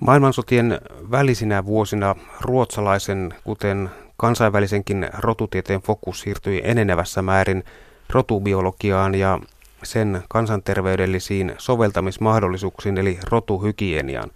Maailmansotien 0.00 0.80
välisinä 1.10 1.64
vuosina 1.64 2.14
ruotsalaisen, 2.40 3.34
kuten 3.44 3.90
kansainvälisenkin 4.16 5.08
rotutieteen 5.18 5.82
fokus 5.82 6.20
siirtyi 6.20 6.60
enenevässä 6.64 7.22
määrin 7.22 7.64
rotubiologiaan 8.10 9.14
ja 9.14 9.40
sen 9.82 10.22
kansanterveydellisiin 10.28 11.54
soveltamismahdollisuuksiin 11.58 12.98
eli 12.98 13.18
rotuhygieniaan. 13.24 14.30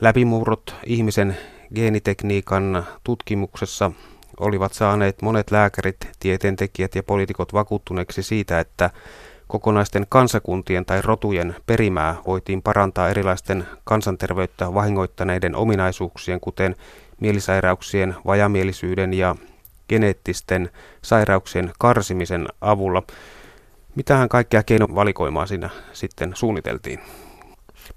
Läpimurrot 0.00 0.74
ihmisen 0.86 1.36
geenitekniikan 1.74 2.86
tutkimuksessa 3.04 3.90
olivat 4.40 4.72
saaneet 4.72 5.22
monet 5.22 5.50
lääkärit, 5.50 5.96
tieteentekijät 6.20 6.94
ja 6.94 7.02
poliitikot 7.02 7.52
vakuuttuneeksi 7.52 8.22
siitä, 8.22 8.60
että 8.60 8.90
kokonaisten 9.48 10.06
kansakuntien 10.08 10.86
tai 10.86 11.02
rotujen 11.02 11.56
perimää 11.66 12.16
voitiin 12.26 12.62
parantaa 12.62 13.08
erilaisten 13.08 13.66
kansanterveyttä 13.84 14.74
vahingoittaneiden 14.74 15.56
ominaisuuksien, 15.56 16.40
kuten 16.40 16.76
mielisairauksien, 17.20 18.16
vajamielisyyden 18.26 19.14
ja 19.14 19.36
geneettisten 19.88 20.70
sairauksien 21.02 21.72
karsimisen 21.78 22.48
avulla. 22.60 23.02
Mitähän 23.94 24.28
kaikkea 24.28 24.62
keinovalikoimaa 24.62 25.46
siinä 25.46 25.70
sitten 25.92 26.30
suunniteltiin? 26.34 27.00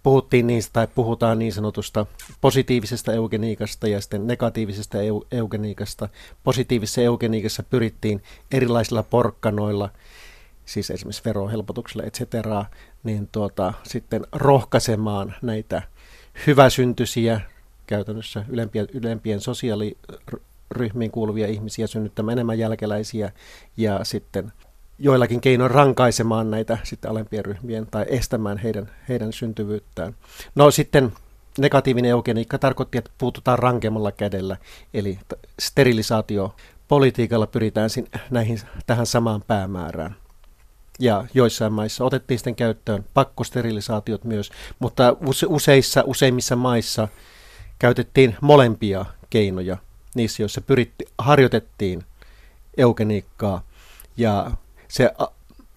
Puhuttiin 0.03 0.47
niistä 0.47 0.73
tai 0.73 0.87
puhutaan 0.95 1.39
niin 1.39 1.53
sanotusta 1.53 2.05
positiivisesta 2.41 3.13
eugeniikasta 3.13 3.87
ja 3.87 4.01
sitten 4.01 4.27
negatiivisesta 4.27 4.97
eu- 4.97 5.27
eugeniikasta. 5.31 6.09
Positiivisessa 6.43 7.01
eugeniikassa 7.01 7.63
pyrittiin 7.63 8.23
erilaisilla 8.51 9.03
porkkanoilla, 9.03 9.89
siis 10.65 10.91
esimerkiksi 10.91 11.21
verohelpotuksella, 11.25 12.03
et 12.07 12.13
cetera, 12.13 12.65
niin 13.03 13.29
tuota, 13.31 13.73
sitten 13.83 14.25
rohkaisemaan 14.31 15.35
näitä 15.41 15.81
hyväsyntyisiä, 16.47 17.41
käytännössä 17.87 18.45
ylempien, 18.49 18.87
ylempien 18.93 19.41
sosiaaliryhmiin 19.41 21.11
kuuluvia 21.11 21.47
ihmisiä 21.47 21.87
synnyttämään 21.87 22.33
enemmän 22.37 22.59
jälkeläisiä 22.59 23.31
ja 23.77 23.99
sitten 24.03 24.51
joillakin 25.03 25.41
keinoin 25.41 25.71
rankaisemaan 25.71 26.51
näitä 26.51 26.77
sitten 26.83 27.11
alempien 27.11 27.45
ryhmien 27.45 27.87
tai 27.91 28.05
estämään 28.07 28.57
heidän, 28.57 28.91
heidän 29.09 29.33
syntyvyyttään. 29.33 30.15
No 30.55 30.71
sitten 30.71 31.13
negatiivinen 31.57 32.11
eugeniikka 32.11 32.57
tarkoitti, 32.57 32.97
että 32.97 33.11
puututaan 33.17 33.59
rankemmalla 33.59 34.11
kädellä, 34.11 34.57
eli 34.93 35.19
sterilisaatio 35.59 36.55
politiikalla 36.87 37.47
pyritään 37.47 37.89
näihin, 38.29 38.59
tähän 38.85 39.05
samaan 39.05 39.41
päämäärään. 39.47 40.15
Ja 40.99 41.25
joissain 41.33 41.73
maissa 41.73 42.03
otettiin 42.03 42.37
sitten 42.37 42.55
käyttöön 42.55 43.05
pakkosterilisaatiot 43.13 44.23
myös, 44.23 44.51
mutta 44.79 45.15
useissa, 45.47 46.03
useimmissa 46.05 46.55
maissa 46.55 47.07
käytettiin 47.79 48.35
molempia 48.41 49.05
keinoja 49.29 49.77
niissä, 50.15 50.43
joissa 50.43 50.61
pyritti, 50.61 51.05
harjoitettiin 51.17 52.03
eugeniikkaa 52.77 53.63
ja 54.17 54.51
se, 54.93 55.11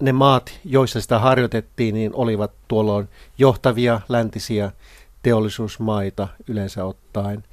ne 0.01 0.13
maat, 0.13 0.61
joissa 0.65 1.01
sitä 1.01 1.19
harjoitettiin, 1.19 1.95
niin 1.95 2.11
olivat 2.15 2.53
tuolloin 2.69 3.09
johtavia 3.39 4.01
läntisiä 4.09 4.73
teollisuusmaita 5.23 6.29
yleensä 6.49 6.85
ottaen. 6.85 7.45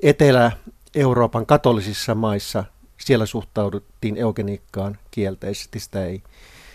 Etelä-Euroopan 0.00 1.46
katolisissa 1.46 2.14
maissa 2.14 2.64
siellä 2.98 3.26
suhtauduttiin 3.26 4.16
eugeniikkaan 4.16 4.98
kielteisesti, 5.10 5.80
sitä 5.80 6.04
ei, 6.04 6.22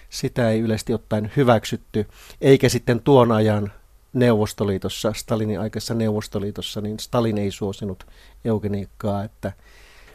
sitä 0.10 0.50
ei 0.50 0.60
yleisesti 0.60 0.94
ottaen 0.94 1.32
hyväksytty, 1.36 2.08
eikä 2.42 2.70
sitten 2.70 3.02
tuon 3.02 3.32
ajan 3.32 3.72
Neuvostoliitossa, 4.14 5.14
Stalinin 5.14 5.60
aikaisessa 5.60 5.94
Neuvostoliitossa, 5.94 6.82
niin 6.82 7.00
Stalin 7.00 7.38
ei 7.38 7.52
suosinut 7.52 8.06
eugeniikkaa, 8.46 9.24
että 9.24 9.52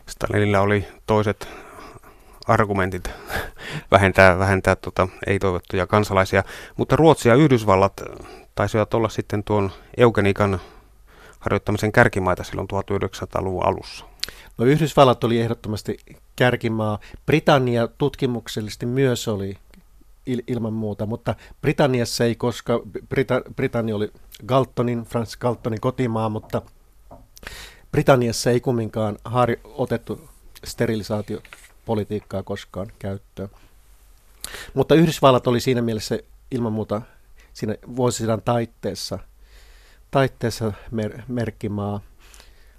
Stalinilla 0.06 0.60
oli 0.60 0.84
toiset 1.06 1.48
argumentit 2.48 3.11
vähentää, 3.90 4.38
vähentää 4.38 4.76
tota, 4.76 5.08
ei-toivottuja 5.26 5.87
kansalaisia. 5.87 6.44
Mutta 6.76 6.96
Ruotsi 6.96 7.28
ja 7.28 7.34
Yhdysvallat 7.34 8.02
taisivat 8.54 8.94
olla 8.94 9.08
sitten 9.08 9.44
tuon 9.44 9.70
eugenikan 9.96 10.61
harjoittamisen 11.40 11.92
kärkimaita 11.92 12.44
silloin 12.44 12.68
1900-luvun 12.72 13.66
alussa. 13.66 14.04
No 14.58 14.64
Yhdysvallat 14.64 15.24
oli 15.24 15.40
ehdottomasti 15.40 15.98
kärkimaa. 16.37 16.98
Britannia 17.26 17.88
tutkimuksellisesti 17.88 18.87
myös 18.87 19.28
oli 19.28 19.56
il- 20.30 20.42
ilman 20.46 20.72
muuta, 20.72 21.06
mutta 21.06 21.34
Britanniassa 21.61 22.24
ei, 22.24 22.34
koska 22.34 22.80
Brita- 22.98 23.52
Britannia 23.56 23.96
oli 23.96 24.12
Galtonin, 24.46 25.02
Frans 25.04 25.37
Galtonin 25.37 25.80
kotimaa, 25.80 26.28
mutta 26.28 26.62
Britanniassa 27.92 28.50
ei 28.50 28.61
kumminkaan 28.61 29.18
har- 29.24 29.56
otettu 29.64 30.28
sterilisaatio 30.64 31.40
politiikkaa 31.88 32.42
koskaan 32.42 32.92
käyttöön. 32.98 33.48
Mutta 34.74 34.94
Yhdysvallat 34.94 35.46
oli 35.46 35.61
siinä 35.61 35.83
mielessä 35.83 36.18
ilman 36.51 36.72
muuta 36.72 37.03
siinä 37.53 37.74
vuosisadan 37.96 38.42
taitteessa, 38.44 39.18
taitteessa 40.11 40.72
mer- 40.90 41.22
merkkimaa 41.29 42.01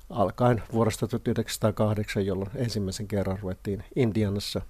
alkaen 0.10 0.64
vuodesta 0.74 1.08
1908, 1.08 2.26
jolloin 2.26 2.52
ensimmäisen 2.56 3.08
kerran 3.08 3.40
ruvettiin 3.42 3.84
Indianassa, 3.96 4.62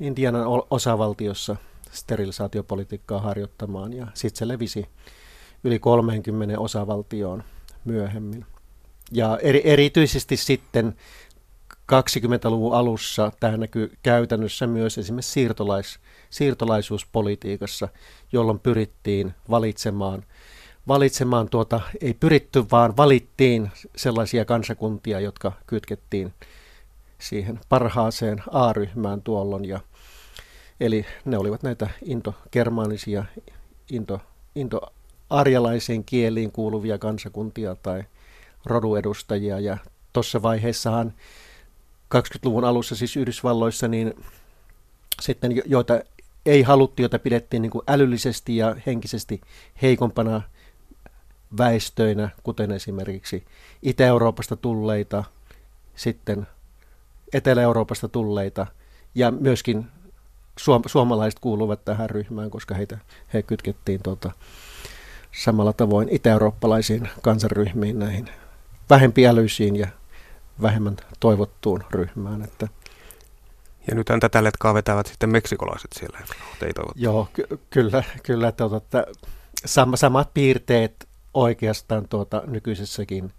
Indianan 0.00 0.44
osavaltiossa 0.70 1.56
sterilisaatiopolitiikkaa 1.92 3.20
harjoittamaan 3.20 3.92
ja 3.92 4.06
sitten 4.14 4.38
se 4.38 4.48
levisi 4.48 4.88
yli 5.64 5.78
30 5.78 6.58
osavaltioon 6.58 7.44
myöhemmin. 7.84 8.46
Ja 9.12 9.38
eri, 9.42 9.62
erityisesti 9.64 10.36
sitten 10.36 10.96
20-luvun 11.92 12.74
alussa 12.74 13.32
tämä 13.40 13.56
näkyy 13.56 13.92
käytännössä 14.02 14.66
myös 14.66 14.98
esimerkiksi 14.98 15.32
siirtolais, 15.32 15.98
siirtolaisuuspolitiikassa, 16.30 17.88
jolloin 18.32 18.58
pyrittiin 18.58 19.34
valitsemaan, 19.50 20.24
valitsemaan 20.88 21.48
tuota, 21.48 21.80
ei 22.00 22.14
pyritty, 22.14 22.64
vaan 22.70 22.96
valittiin 22.96 23.70
sellaisia 23.96 24.44
kansakuntia, 24.44 25.20
jotka 25.20 25.52
kytkettiin 25.66 26.34
siihen 27.18 27.60
parhaaseen 27.68 28.42
A-ryhmään 28.50 29.22
tuolloin. 29.22 29.64
Ja, 29.64 29.80
eli 30.80 31.06
ne 31.24 31.38
olivat 31.38 31.62
näitä 31.62 31.88
intogermaanisia, 32.04 33.24
into, 33.90 34.20
intoarjalaisiin 34.54 36.04
kieliin 36.04 36.52
kuuluvia 36.52 36.98
kansakuntia 36.98 37.74
tai 37.74 38.04
roduedustajia. 38.64 39.60
Ja 39.60 39.76
tuossa 40.12 40.42
vaiheessahan 40.42 41.12
20-luvun 42.14 42.64
alussa 42.64 42.96
siis 42.96 43.16
Yhdysvalloissa, 43.16 43.88
niin 43.88 44.14
sitten 45.20 45.62
joita 45.66 46.00
ei 46.46 46.62
haluttu, 46.62 47.02
joita 47.02 47.18
pidettiin 47.18 47.62
niin 47.62 47.70
kuin 47.70 47.82
älyllisesti 47.88 48.56
ja 48.56 48.76
henkisesti 48.86 49.40
heikompana 49.82 50.42
väestöinä, 51.58 52.28
kuten 52.42 52.72
esimerkiksi 52.72 53.44
Itä-Euroopasta 53.82 54.56
tulleita, 54.56 55.24
sitten 55.94 56.46
Etelä-Euroopasta 57.32 58.08
tulleita 58.08 58.66
ja 59.14 59.30
myöskin 59.30 59.86
suom- 60.60 60.82
suomalaiset 60.86 61.40
kuuluvat 61.40 61.84
tähän 61.84 62.10
ryhmään, 62.10 62.50
koska 62.50 62.74
heitä, 62.74 62.98
he 63.34 63.42
kytkettiin 63.42 64.02
tuota, 64.02 64.32
samalla 65.32 65.72
tavoin 65.72 66.08
itä-eurooppalaisiin 66.08 67.08
kansanryhmiin 67.22 67.98
näihin 67.98 68.30
vähempiälyisiin 68.90 69.76
ja 69.76 69.88
vähemmän 70.62 70.96
toivottuun 71.20 71.84
ryhmään. 71.90 72.42
Että 72.42 72.68
ja 73.88 73.94
nythän 73.94 74.20
tätä 74.20 74.44
letkaa 74.44 74.74
vetävät 74.74 75.06
sitten 75.06 75.30
meksikolaiset 75.30 75.90
siellä, 75.92 76.18
ei 76.62 76.72
Joo, 76.94 77.28
ky- 77.32 77.60
kyllä, 77.70 78.04
kyllä 78.22 78.48
että, 78.48 78.68
tuota, 78.68 78.76
että 78.76 79.06
sam- 79.66 79.96
samat 79.96 80.34
piirteet 80.34 81.08
oikeastaan 81.34 82.08
tuota, 82.08 82.42
nykyisessäkin, 82.46 83.32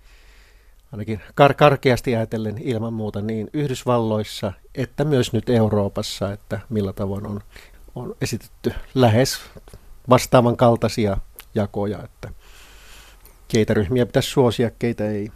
ainakin 0.92 1.22
kar- 1.42 1.54
karkeasti 1.54 2.16
ajatellen 2.16 2.58
ilman 2.58 2.94
muuta 2.94 3.22
niin 3.22 3.50
Yhdysvalloissa, 3.54 4.54
että 4.76 5.04
myös 5.04 5.34
nyt 5.34 5.50
Euroopassa, 5.50 6.32
että 6.32 6.60
millä 6.70 6.94
tavoin 6.94 7.28
on, 7.28 7.42
on 7.96 8.16
esitetty 8.22 8.74
lähes 8.96 9.40
vastaavan 10.10 10.58
kaltaisia 10.58 11.18
jakoja, 11.56 12.04
että 12.04 12.30
keitä 13.48 13.74
ryhmiä 13.74 14.06
pitäisi 14.06 14.30
suosia, 14.30 14.72
keitä 14.72 15.10
ei. 15.10 15.32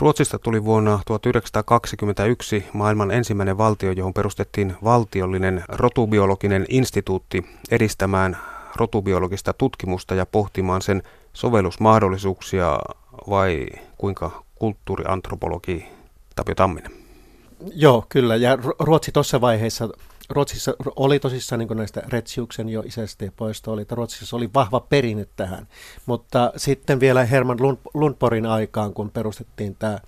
Ruotsista 0.00 0.38
tuli 0.38 0.64
vuonna 0.64 1.00
1921 1.06 2.64
maailman 2.72 3.10
ensimmäinen 3.10 3.58
valtio, 3.58 3.92
johon 3.92 4.14
perustettiin 4.14 4.74
valtiollinen 4.84 5.64
rotubiologinen 5.68 6.66
instituutti 6.68 7.46
edistämään 7.70 8.36
rotubiologista 8.76 9.52
tutkimusta 9.52 10.14
ja 10.14 10.26
pohtimaan 10.26 10.82
sen 10.82 11.02
sovellusmahdollisuuksia 11.32 12.78
vai 13.30 13.66
kuinka 13.98 14.42
kulttuuriantropologi 14.54 15.86
Tapio 16.36 16.54
Tamminen? 16.54 16.92
Joo, 17.74 18.06
kyllä. 18.08 18.36
Ja 18.36 18.58
Ruotsi 18.78 19.12
tuossa 19.12 19.40
vaiheessa, 19.40 19.88
Ruotsissa 20.30 20.74
oli 20.96 21.18
tosissaan 21.18 21.58
niin 21.58 21.76
näistä 21.76 22.02
Retsiuksen 22.08 22.68
jo 22.68 22.80
isästä 22.80 23.24
ja 23.24 23.32
poista 23.36 23.70
oli, 23.70 23.82
että 23.82 23.94
Ruotsissa 23.94 24.36
oli 24.36 24.50
vahva 24.54 24.80
perinne 24.80 25.26
tähän. 25.36 25.68
Mutta 26.06 26.52
sitten 26.56 27.00
vielä 27.00 27.24
Herman 27.24 27.58
Lundporin 27.94 28.46
aikaan, 28.46 28.94
kun 28.94 29.10
perustettiin 29.10 29.76
tämä 29.78 29.98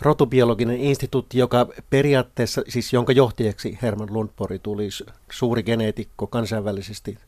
rotubiologinen 0.00 0.80
instituutti, 0.80 1.38
joka 1.38 1.66
periaatteessa, 1.90 2.62
siis 2.68 2.92
jonka 2.92 3.12
johtajaksi 3.12 3.78
Herman 3.82 4.12
Lundpori 4.12 4.58
tuli 4.58 4.88
suuri 5.30 5.62
geneetikko, 5.62 6.26
kansainvälisesti 6.26 7.18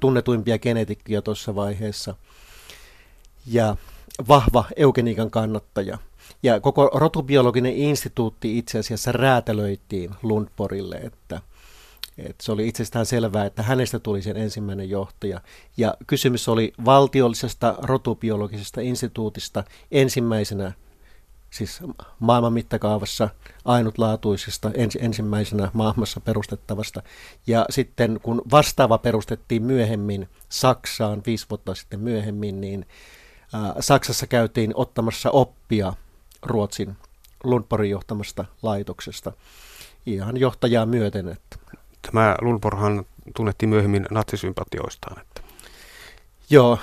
tunnetuimpia 0.00 0.58
geneetikkoja 0.58 1.22
tuossa 1.22 1.54
vaiheessa 1.54 2.14
ja 3.46 3.76
vahva 4.28 4.64
eugeniikan 4.76 5.30
kannattaja– 5.30 5.98
ja 6.44 6.60
koko 6.60 6.90
rotubiologinen 6.94 7.72
instituutti 7.72 8.58
itse 8.58 8.78
asiassa 8.78 9.12
räätälöitiin 9.12 10.10
Lundporille, 10.22 10.96
että, 10.96 11.40
että 12.18 12.44
se 12.44 12.52
oli 12.52 12.68
itsestään 12.68 13.06
selvää, 13.06 13.44
että 13.44 13.62
hänestä 13.62 13.98
tuli 13.98 14.22
sen 14.22 14.36
ensimmäinen 14.36 14.90
johtaja. 14.90 15.40
Ja 15.76 15.94
kysymys 16.06 16.48
oli 16.48 16.72
valtiollisesta 16.84 17.74
rotubiologisesta 17.82 18.80
instituutista 18.80 19.64
ensimmäisenä, 19.90 20.72
siis 21.50 21.80
maailman 22.20 22.52
mittakaavassa 22.52 23.28
ainutlaatuisesta 23.64 24.70
ens, 24.74 24.98
ensimmäisenä 25.00 25.70
maailmassa 25.72 26.20
perustettavasta. 26.20 27.02
Ja 27.46 27.66
sitten 27.70 28.20
kun 28.22 28.42
vastaava 28.50 28.98
perustettiin 28.98 29.62
myöhemmin 29.62 30.28
Saksaan, 30.48 31.22
viisi 31.26 31.46
vuotta 31.50 31.74
sitten 31.74 32.00
myöhemmin, 32.00 32.60
niin 32.60 32.86
Saksassa 33.80 34.26
käytiin 34.26 34.72
ottamassa 34.74 35.30
oppia 35.30 35.92
Ruotsin 36.44 36.96
Lundborgin 37.44 37.90
johtamasta 37.90 38.44
laitoksesta 38.62 39.32
ihan 40.06 40.36
johtajaa 40.36 40.86
myöten. 40.86 41.28
Että. 41.28 41.56
Tämä 42.02 42.36
Lundborghan 42.40 43.04
tunnettiin 43.36 43.68
myöhemmin 43.68 44.06
natsisympatioistaan. 44.10 45.20
Että. 45.20 45.40
Joo, 46.50 46.78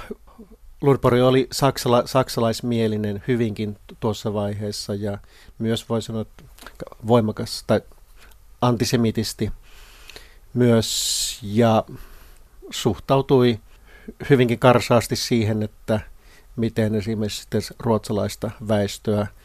Lundborg 0.81 1.21
oli 1.21 1.47
saksala, 1.51 2.03
saksalaismielinen 2.05 3.23
hyvinkin 3.27 3.77
tuossa 3.99 4.33
vaiheessa 4.33 4.95
ja 4.95 5.17
myös 5.59 5.89
voi 5.89 6.01
sanoa 6.01 6.21
että 6.21 6.43
voimakas 7.07 7.63
tai 7.67 7.81
antisemitisti 8.61 9.51
myös 10.53 11.39
ja 11.43 11.83
suhtautui 12.69 13.59
hyvinkin 14.29 14.59
karsaasti 14.59 15.15
siihen, 15.15 15.63
että 15.63 15.99
miten 16.55 16.95
esimerkiksi 16.95 17.47
ruotsalaista 17.79 18.51
väestöä– 18.67 19.27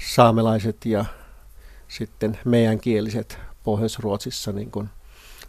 saamelaiset 0.00 0.86
ja 0.86 1.04
sitten 1.88 2.38
meidänkieliset 2.44 3.38
Pohjois-Ruotsissa 3.64 4.52
niin 4.52 4.70
kuin 4.70 4.88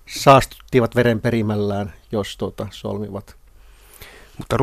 saastuttivat 0.07 0.95
verenperimällään, 0.95 1.93
jos 2.11 2.37
tuota, 2.37 2.67
solmivat. 2.71 3.35
Mutta 4.37 4.57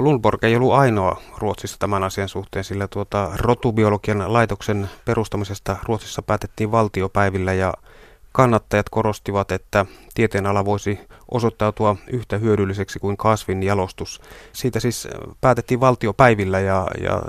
Lundborg 0.00 0.44
ei 0.44 0.56
ollut 0.56 0.72
ainoa 0.72 1.22
Ruotsissa 1.38 1.76
tämän 1.78 2.02
asian 2.02 2.28
suhteen, 2.28 2.64
sillä 2.64 2.88
tuota, 2.88 3.30
rotubiologian 3.36 4.32
laitoksen 4.32 4.90
perustamisesta 5.04 5.76
Ruotsissa 5.82 6.22
päätettiin 6.22 6.72
valtiopäivillä 6.72 7.52
ja 7.52 7.74
Kannattajat 8.32 8.88
korostivat, 8.88 9.52
että 9.52 9.86
tieteenala 10.14 10.64
voisi 10.64 11.00
osoittautua 11.30 11.96
yhtä 12.06 12.38
hyödylliseksi 12.38 12.98
kuin 12.98 13.16
kasvin 13.16 13.62
jalostus. 13.62 14.20
Siitä 14.52 14.80
siis 14.80 15.08
päätettiin 15.40 15.80
valtiopäivillä 15.80 16.60
ja, 16.60 16.86
ja 17.02 17.22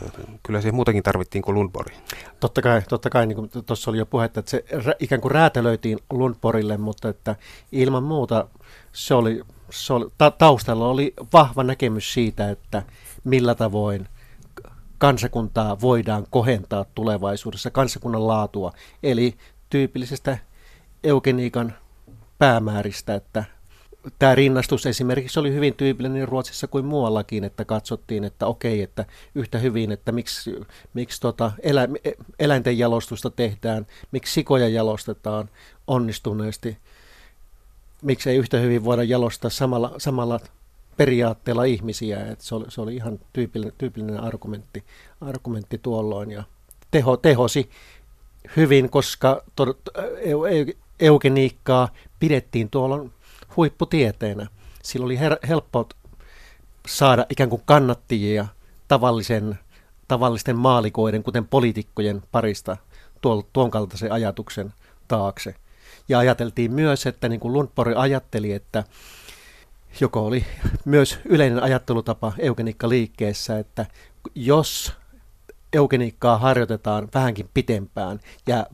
kyllä 0.44 0.62
siihen 0.62 0.76
muutenkin 0.76 1.04
tarvittiin 1.04 1.42
kuin 1.42 1.56
Lundborg. 1.56 1.94
Totta 2.40 2.62
kai, 2.62 2.82
totta 2.90 3.10
kai 3.10 3.26
niin 3.28 3.36
kuin 3.36 3.50
tuossa 3.66 3.92
oli 3.92 3.98
jo 3.98 4.06
puhetta, 4.06 4.40
että 4.40 4.50
se 4.50 4.64
ikään 5.00 5.22
kuin 5.22 5.32
räätälöitiin 5.32 6.00
Lundborgille, 6.10 6.78
mutta 6.78 7.10
että 7.10 7.36
ilman 7.72 8.04
muuta 8.04 8.48
se 8.94 9.14
oli, 9.14 9.42
se 9.70 9.94
oli, 9.94 10.06
ta, 10.18 10.32
taustalla 10.32 10.88
oli 10.88 11.14
vahva 11.34 11.64
näkemys 11.64 12.14
siitä, 12.14 12.50
että 12.50 12.84
millä 13.24 13.56
tavoin 13.56 14.08
kansakuntaa 14.98 15.82
voidaan 15.82 16.26
kohentaa 16.30 16.86
tulevaisuudessa, 16.96 17.72
kansakunnan 17.72 18.28
laatua, 18.28 18.72
eli 19.04 19.36
tyypillisestä 19.70 20.38
eugeniikan 21.04 21.74
päämääristä, 22.38 23.16
että 23.16 23.44
tämä 24.20 24.36
rinnastus 24.36 24.86
esimerkiksi 24.86 25.40
oli 25.40 25.54
hyvin 25.54 25.74
tyypillinen 25.74 26.28
Ruotsissa 26.28 26.68
kuin 26.68 26.86
muuallakin, 26.86 27.44
että 27.44 27.66
katsottiin, 27.66 28.24
että 28.24 28.46
okei, 28.48 28.82
että 28.82 29.06
yhtä 29.36 29.58
hyvin, 29.58 29.92
että 29.92 30.12
miksi, 30.12 30.60
miksi 30.94 31.22
tota 31.22 31.52
elä, 31.60 31.88
eläinten 32.40 32.78
jalostusta 32.78 33.30
tehdään, 33.30 33.88
miksi 34.12 34.34
sikoja 34.34 34.68
jalostetaan 34.70 35.50
onnistuneesti, 35.88 36.78
miksi 38.02 38.30
ei 38.30 38.38
yhtä 38.38 38.58
hyvin 38.58 38.84
voida 38.84 39.04
jalostaa 39.04 39.50
samalla, 39.50 39.94
samalla 39.98 40.40
periaatteella 40.98 41.64
ihmisiä. 41.64 42.28
Että 42.28 42.46
se, 42.46 42.56
oli, 42.56 42.66
se 42.70 42.82
oli 42.82 42.96
ihan 42.96 43.20
tyypillinen, 43.34 43.74
tyypillinen 43.78 44.24
argumentti, 44.24 44.84
argumentti 45.22 45.78
tuolloin 45.78 46.32
ja 46.32 46.44
teho, 46.92 47.18
tehosi 47.18 47.70
hyvin, 48.58 48.90
koska 48.90 49.44
to, 49.56 49.78
eugeniikkaa 51.02 51.90
pidettiin 52.20 52.70
tuolla 52.70 53.06
huipputieteenä. 53.58 54.48
Sillä 54.84 55.06
oli 55.06 55.18
her- 55.18 55.48
helppo 55.48 55.90
saada 56.88 57.26
ikään 57.30 57.50
kuin 57.50 57.62
kannattajia 57.66 58.46
tavallisen, 58.88 59.60
tavallisten 60.08 60.56
maalikoiden, 60.56 61.24
kuten 61.24 61.48
poliitikkojen 61.48 62.24
parista 62.32 62.78
tuol, 63.22 63.42
tuon 63.54 63.72
kaltaisen 63.72 64.12
ajatuksen 64.12 64.74
taakse. 65.08 65.56
Ja 66.10 66.20
ajateltiin 66.20 66.72
myös, 66.72 67.06
että 67.06 67.30
niin 67.30 67.40
kuin 67.40 67.54
Lundborg 67.54 67.98
ajatteli, 67.98 68.54
että 68.54 68.84
joko 70.00 70.26
oli 70.26 70.46
myös 70.86 71.20
yleinen 71.26 71.64
ajattelutapa 71.64 72.34
eugeniikka-liikkeessä, 72.38 73.60
että 73.60 73.86
jos 74.36 74.94
eugeniikkaa 75.74 76.38
harjoitetaan 76.38 77.08
vähänkin 77.14 77.50
pitempään 77.54 78.20
ja 78.48 78.66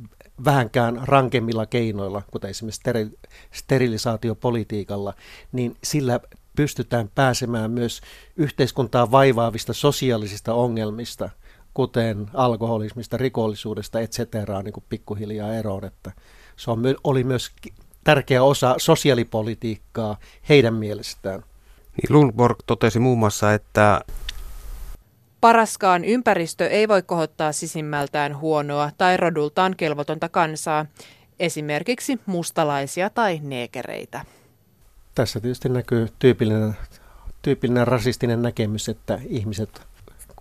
vähänkään 0.45 1.01
rankemmilla 1.03 1.65
keinoilla, 1.65 2.21
kuten 2.31 2.49
esimerkiksi 2.49 2.81
steril- 2.81 3.29
sterilisaatiopolitiikalla, 3.51 5.13
niin 5.51 5.77
sillä 5.83 6.19
pystytään 6.55 7.09
pääsemään 7.15 7.71
myös 7.71 8.01
yhteiskuntaa 8.35 9.11
vaivaavista 9.11 9.73
sosiaalisista 9.73 10.53
ongelmista, 10.53 11.29
kuten 11.73 12.29
alkoholismista, 12.33 13.17
rikollisuudesta, 13.17 13.99
et 13.99 14.11
cetera, 14.11 14.61
niin 14.61 14.73
kuin 14.73 14.83
pikkuhiljaa 14.89 15.53
eroon. 15.53 15.85
Että 15.85 16.11
se 16.55 16.71
on, 16.71 16.81
oli 17.03 17.23
myös 17.23 17.51
tärkeä 18.03 18.43
osa 18.43 18.75
sosiaalipolitiikkaa 18.77 20.17
heidän 20.49 20.73
mielestään. 20.73 21.43
Niin 21.97 22.19
Lundborg 22.19 22.57
totesi 22.65 22.99
muun 22.99 23.19
muassa, 23.19 23.53
että 23.53 24.01
Paraskaan 25.41 26.05
ympäristö 26.05 26.67
ei 26.67 26.87
voi 26.87 27.01
kohottaa 27.01 27.51
sisimmältään 27.51 28.37
huonoa 28.37 28.91
tai 28.97 29.17
rodultaan 29.17 29.75
kelvotonta 29.75 30.29
kansaa, 30.29 30.85
esimerkiksi 31.39 32.19
mustalaisia 32.25 33.09
tai 33.09 33.39
neekereitä. 33.43 34.25
Tässä 35.15 35.39
tietysti 35.39 35.69
näkyy 35.69 36.07
tyypillinen, 36.19 36.75
tyypillinen 37.41 37.87
rasistinen 37.87 38.41
näkemys, 38.41 38.89
että 38.89 39.19
ihmiset, 39.27 39.81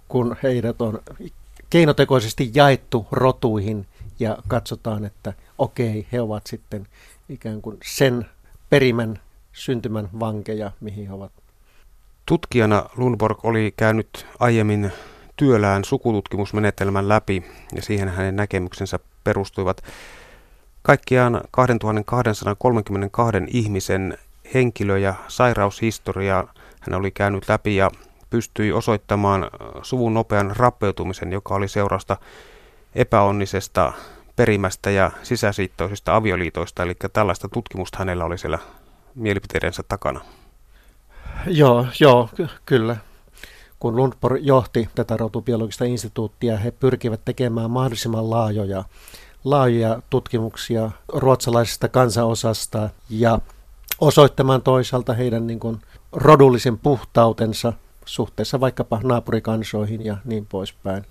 kun 0.08 0.36
heidät 0.42 0.82
on 0.82 1.02
keinotekoisesti 1.70 2.50
jaettu 2.54 3.06
rotuihin 3.12 3.86
ja 4.18 4.38
katsotaan, 4.48 5.04
että 5.04 5.32
okei, 5.58 6.06
he 6.12 6.20
ovat 6.20 6.46
sitten 6.46 6.86
ikään 7.28 7.62
kuin 7.62 7.78
sen 7.84 8.26
perimän 8.70 9.20
syntymän 9.52 10.08
vankeja, 10.20 10.72
mihin 10.80 11.06
he 11.06 11.12
ovat 11.12 11.32
Tutkijana 12.26 12.84
Lundborg 12.96 13.44
oli 13.44 13.74
käynyt 13.76 14.26
aiemmin 14.40 14.92
työlään 15.36 15.84
sukututkimusmenetelmän 15.84 17.08
läpi 17.08 17.44
ja 17.74 17.82
siihen 17.82 18.08
hänen 18.08 18.36
näkemyksensä 18.36 18.98
perustuivat 19.24 19.82
kaikkiaan 20.82 21.40
2232 21.50 23.38
ihmisen 23.46 24.18
henkilö- 24.54 24.98
ja 24.98 25.14
sairaushistoriaa 25.28 26.52
hän 26.80 26.94
oli 26.94 27.10
käynyt 27.10 27.48
läpi 27.48 27.76
ja 27.76 27.90
pystyi 28.30 28.72
osoittamaan 28.72 29.50
suvun 29.82 30.14
nopean 30.14 30.56
rappeutumisen, 30.56 31.32
joka 31.32 31.54
oli 31.54 31.68
seurasta 31.68 32.16
epäonnisesta 32.94 33.92
perimästä 34.36 34.90
ja 34.90 35.10
sisäsiittoisista 35.22 36.16
avioliitoista, 36.16 36.82
eli 36.82 36.94
tällaista 37.12 37.48
tutkimusta 37.48 37.98
hänellä 37.98 38.24
oli 38.24 38.38
siellä 38.38 38.58
mielipiteidensä 39.14 39.82
takana. 39.88 40.20
Joo, 41.46 41.86
joo, 42.00 42.28
ky- 42.36 42.48
kyllä. 42.66 42.96
kun 43.78 43.96
Lundborg 43.96 44.40
johti 44.42 44.88
tätä 44.94 45.16
rotubiologista 45.16 45.84
instituuttia, 45.84 46.56
he 46.56 46.70
pyrkivät 46.70 47.20
tekemään 47.24 47.70
mahdollisimman 47.70 48.30
laajoja, 48.30 48.84
laajoja 49.44 50.02
tutkimuksia 50.10 50.90
ruotsalaisesta 51.08 51.88
kansanosasta 51.88 52.90
ja 53.10 53.38
osoittamaan 54.00 54.62
toisaalta 54.62 55.12
heidän 55.14 55.46
niin 55.46 55.60
kuin, 55.60 55.80
rodullisen 56.12 56.78
puhtautensa 56.78 57.72
suhteessa 58.04 58.60
vaikkapa 58.60 59.00
naapurikansoihin 59.04 60.04
ja 60.04 60.16
niin 60.24 60.46
poispäin. 60.46 61.04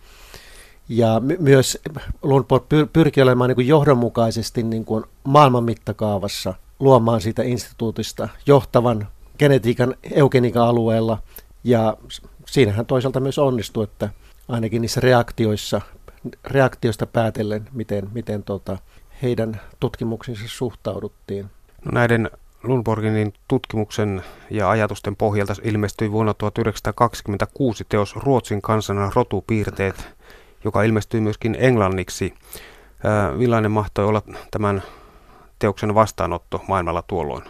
Ja 0.90 1.20
my- 1.20 1.38
myös 1.40 1.78
Lundborg 2.22 2.64
pyr- 2.64 2.90
pyrkii 2.94 3.24
olemaan 3.24 3.48
niin 3.48 3.56
kuin 3.56 3.68
johdonmukaisesti 3.68 4.64
niin 4.64 4.86
kuin 4.86 5.04
maailman 5.24 5.64
mittakaavassa 5.64 6.54
luomaan 6.80 7.22
siitä 7.22 7.44
instituutista 7.44 8.30
johtavan 8.46 9.08
genetiikan 9.38 9.96
eugeniikan 10.12 10.68
alueella. 10.68 11.18
Ja 11.64 11.98
siinähän 12.46 12.86
toisaalta 12.86 13.20
myös 13.20 13.40
onnistui, 13.40 13.84
että 13.84 14.10
ainakin 14.48 14.82
niissä 14.82 15.02
reaktioissa, 15.02 15.82
reaktioista 16.46 17.06
päätellen, 17.06 17.68
miten, 17.74 18.10
miten 18.14 18.44
tota, 18.44 18.78
heidän 19.22 19.62
tutkimuksiinsa 19.80 20.44
suhtauduttiin. 20.48 21.46
No 21.86 21.92
näiden 21.92 22.30
Lundborginin 22.64 23.34
tutkimuksen 23.48 24.24
ja 24.50 24.70
ajatusten 24.70 25.16
pohjalta 25.16 25.54
ilmestyi 25.64 26.12
vuonna 26.12 26.34
1926 26.34 27.86
teos 27.90 28.16
Ruotsin 28.16 28.62
kansana 28.62 29.12
rotupiirteet, 29.16 30.08
joka 30.64 30.84
ilmestyi 30.84 31.22
myöskin 31.22 31.56
englanniksi. 31.60 32.34
Millainen 33.36 33.72
mahtoi 33.72 34.06
olla 34.06 34.22
tämän 34.52 34.84
teoksen 35.60 35.96
vastaanotto 35.96 36.64
maailmalla 36.68 37.02
tuolloin? 37.02 37.44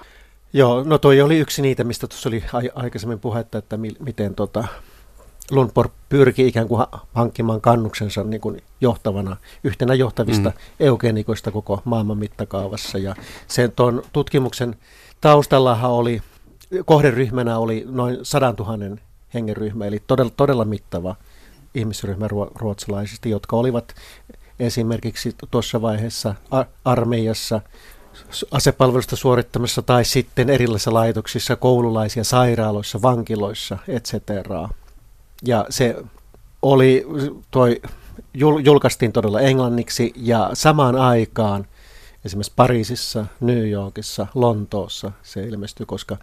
Joo, 0.56 0.84
no 0.84 0.98
toi 0.98 1.22
oli 1.22 1.38
yksi 1.39 1.62
niitä, 1.62 1.84
mistä 1.84 2.08
tuossa 2.08 2.30
oli 2.30 2.44
aikaisemmin 2.76 3.20
puhetta, 3.20 3.58
että 3.58 3.78
mi- 3.78 3.96
miten 4.00 4.36
tota, 4.36 4.68
Lundborg 5.52 5.91
pyrki 6.10 6.48
ikään 6.48 6.68
kuin 6.68 6.86
hankkimaan 7.13 7.62
kannuksensa 7.62 8.24
niin 8.24 8.41
kuin 8.41 8.62
johtavana, 8.82 9.38
yhtenä 9.63 9.94
johtavista 9.94 10.50
mm. 10.50 10.56
eugenikoista 10.80 11.52
koko 11.52 11.82
maailman 11.86 12.18
mittakaavassa. 12.18 12.98
Ja 12.98 13.15
sen 13.48 13.72
tuon 13.72 14.04
tutkimuksen 14.13 14.76
taustallahan 15.22 15.91
oli, 15.91 16.22
kohderyhmänä 16.86 17.58
oli 17.58 17.86
noin 17.89 18.18
sadan 18.24 18.56
tuhannen 18.56 19.02
hengenryhmä, 19.34 19.86
eli 19.86 20.02
todella, 20.08 20.32
todella 20.38 20.65
mittava 20.65 21.15
ihmisryhmä 21.74 22.28
ruotsalaisista, 22.56 23.30
jotka 23.30 23.56
olivat 23.56 23.96
esimerkiksi 24.60 25.36
tuossa 25.52 25.82
vaiheessa 25.82 26.36
armeijassa 26.86 27.62
asepalvelusta 28.52 29.16
suorittamassa 29.16 29.82
tai 29.82 30.06
sitten 30.06 30.50
erilaisissa 30.50 30.94
laitoksissa, 30.94 31.56
koululaisia, 31.56 32.24
sairaaloissa, 32.24 33.02
vankiloissa, 33.02 33.78
etc. 33.88 34.14
Ja 35.46 35.66
se 35.70 35.96
oli, 36.62 37.08
toi 37.52 37.82
julkaistiin 38.64 39.12
todella 39.12 39.42
englanniksi 39.42 40.14
ja 40.16 40.50
samaan 40.54 40.96
aikaan 40.96 41.66
esimerkiksi 42.26 42.54
Pariisissa, 42.56 43.26
New 43.42 43.70
Yorkissa, 43.70 44.28
Lontoossa 44.36 45.12
se 45.24 45.44
ilmestyi, 45.44 45.86
koska 45.86 46.18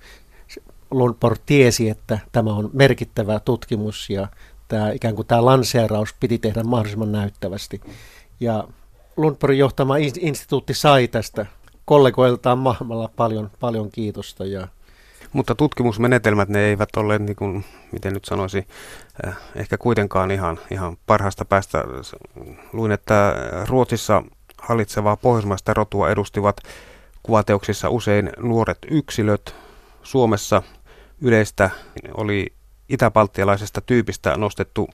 Lundborg 0.90 1.38
tiesi, 1.46 1.88
että 1.88 2.18
tämä 2.32 2.52
on 2.52 2.70
merkittävä 2.72 3.40
tutkimus 3.40 4.10
ja 4.10 4.28
tämä, 4.68 4.90
ikään 4.90 5.14
kuin 5.14 5.26
tämä 5.26 5.44
lanseeraus 5.44 6.14
piti 6.20 6.38
tehdä 6.38 6.62
mahdollisimman 6.62 7.12
näyttävästi. 7.12 7.80
Ja 8.40 8.68
Lundborgin 9.16 9.58
johtama 9.58 9.96
instituutti 9.96 10.74
sai 10.74 11.08
tästä 11.08 11.46
kollegoiltaan 11.84 12.58
maailmalla 12.58 13.10
paljon, 13.16 13.50
paljon 13.60 13.90
kiitosta. 13.90 14.44
Ja 14.44 14.68
Mutta 15.32 15.54
tutkimusmenetelmät 15.54 16.48
ne 16.48 16.60
eivät 16.60 16.96
ole, 16.96 17.18
niin 17.18 17.36
kuin, 17.36 17.64
miten 17.92 18.12
nyt 18.12 18.24
sanoisi, 18.24 18.66
äh, 19.26 19.36
ehkä 19.54 19.78
kuitenkaan 19.78 20.30
ihan, 20.30 20.58
ihan 20.70 20.96
parhaasta 21.06 21.44
päästä. 21.44 21.84
Luin, 22.72 22.92
että 22.92 23.34
Ruotsissa 23.68 24.22
hallitsevaa 24.58 25.16
pohjoismaista 25.16 25.74
rotua 25.74 26.10
edustivat 26.10 26.56
kuvateoksissa 27.22 27.88
usein 27.88 28.30
nuoret 28.38 28.78
yksilöt. 28.90 29.54
Suomessa 30.02 30.62
yleistä 31.20 31.70
oli 32.14 32.52
itäpalttialaisesta 32.88 33.80
tyypistä 33.80 34.36
nostettu 34.36 34.88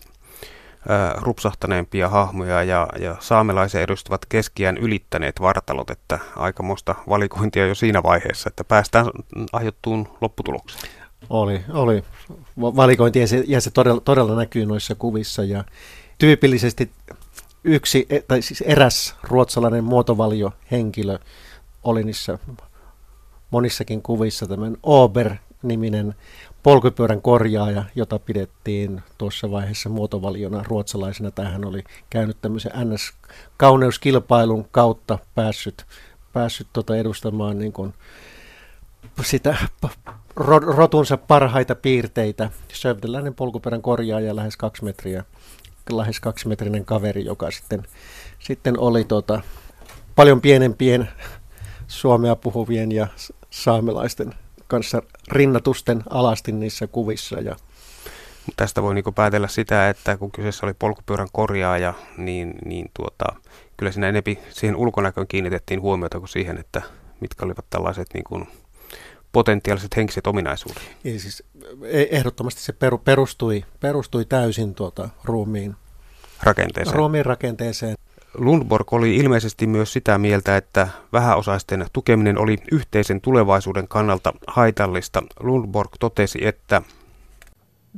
rupsahtaneempia 1.20 2.08
hahmoja 2.08 2.62
ja, 2.62 2.88
ja 3.00 3.16
saamelaisia 3.20 3.80
edustavat 3.80 4.26
keskiään 4.28 4.78
ylittäneet 4.78 5.40
vartalot, 5.40 5.90
että 5.90 6.18
aikamoista 6.36 6.94
valikointia 7.08 7.66
jo 7.66 7.74
siinä 7.74 8.02
vaiheessa, 8.02 8.48
että 8.48 8.64
päästään 8.64 9.06
aiottuun 9.52 10.08
lopputulokseen. 10.20 10.92
Oli, 11.30 11.64
oli 11.72 12.04
valikointi 12.56 13.18
ja 13.18 13.26
se, 13.26 13.44
ja 13.46 13.60
se 13.60 13.70
todella, 13.70 14.00
todella 14.00 14.36
näkyy 14.36 14.66
noissa 14.66 14.94
kuvissa 14.94 15.44
ja 15.44 15.64
tyypillisesti 16.18 16.90
yksi, 17.64 18.06
e, 18.10 18.20
tai 18.20 18.42
siis 18.42 18.60
eräs 18.60 19.16
ruotsalainen 19.22 19.84
muotovaliohenkilö 19.84 21.18
oli 21.84 22.04
niissä 22.04 22.38
monissakin 23.50 24.02
kuvissa 24.02 24.46
tämmöinen 24.46 24.78
Ober-niminen 24.82 26.14
polkupyörän 26.68 27.22
korjaaja, 27.22 27.84
jota 27.94 28.18
pidettiin 28.18 29.02
tuossa 29.18 29.50
vaiheessa 29.50 29.88
muotovaliona 29.88 30.62
ruotsalaisena. 30.62 31.30
Tähän 31.30 31.64
oli 31.64 31.84
käynyt 32.10 32.36
tämmöisen 32.40 32.72
NS-kauneuskilpailun 32.72 34.68
kautta 34.70 35.18
päässyt, 35.34 35.86
päässyt 36.32 36.66
tota 36.72 36.96
edustamaan 36.96 37.58
niin 37.58 37.72
kuin 37.72 37.94
sitä 39.22 39.56
rotunsa 40.76 41.16
parhaita 41.16 41.74
piirteitä. 41.74 42.50
Sövdeläinen 42.72 43.34
polkupyörän 43.34 43.82
korjaaja 43.82 44.36
lähes 44.36 44.56
kaksi 44.56 44.84
metriä, 44.84 45.24
lähes 45.90 46.20
kaksimetrinen 46.20 46.84
kaveri, 46.84 47.24
joka 47.24 47.50
sitten, 47.50 47.82
sitten 48.38 48.78
oli 48.78 49.04
tota, 49.04 49.40
paljon 50.14 50.40
pienempien 50.40 51.08
suomea 51.86 52.36
puhuvien 52.36 52.92
ja 52.92 53.06
saamelaisten 53.50 54.34
kanssa 54.68 55.02
rinnatusten 55.32 56.02
alasti 56.10 56.52
niissä 56.52 56.86
kuvissa. 56.86 57.40
Ja 57.40 57.56
Tästä 58.56 58.82
voi 58.82 58.94
niinku 58.94 59.12
päätellä 59.12 59.48
sitä, 59.48 59.88
että 59.88 60.16
kun 60.16 60.30
kyseessä 60.30 60.66
oli 60.66 60.74
polkupyörän 60.78 61.28
korjaaja, 61.32 61.94
niin, 62.16 62.54
niin 62.64 62.90
tuota, 62.94 63.24
kyllä 63.76 63.92
siinä 63.92 64.08
enempi 64.08 64.38
siihen 64.50 64.76
ulkonäköön 64.76 65.26
kiinnitettiin 65.26 65.80
huomiota 65.80 66.18
kuin 66.18 66.28
siihen, 66.28 66.58
että 66.58 66.82
mitkä 67.20 67.44
olivat 67.44 67.64
tällaiset 67.70 68.06
niin 68.14 68.24
kuin 68.24 68.48
potentiaaliset 69.32 69.96
henkiset 69.96 70.26
ominaisuudet. 70.26 70.82
Eli 71.04 71.18
siis 71.18 71.42
e- 71.82 72.06
ehdottomasti 72.10 72.60
se 72.60 72.74
perustui, 73.04 73.64
perustui 73.80 74.24
täysin 74.24 74.74
tuota 74.74 75.08
ruumiin 75.24 75.76
rakenteeseen. 76.42 76.96
Ruumiin 76.96 77.26
rakenteeseen. 77.26 77.97
Lundborg 78.34 78.92
oli 78.92 79.16
ilmeisesti 79.16 79.66
myös 79.66 79.92
sitä 79.92 80.18
mieltä, 80.18 80.56
että 80.56 80.88
vähäosaisten 81.12 81.86
tukeminen 81.92 82.38
oli 82.38 82.56
yhteisen 82.72 83.20
tulevaisuuden 83.20 83.88
kannalta 83.88 84.32
haitallista. 84.46 85.22
Lundborg 85.40 85.90
totesi, 86.00 86.46
että 86.46 86.82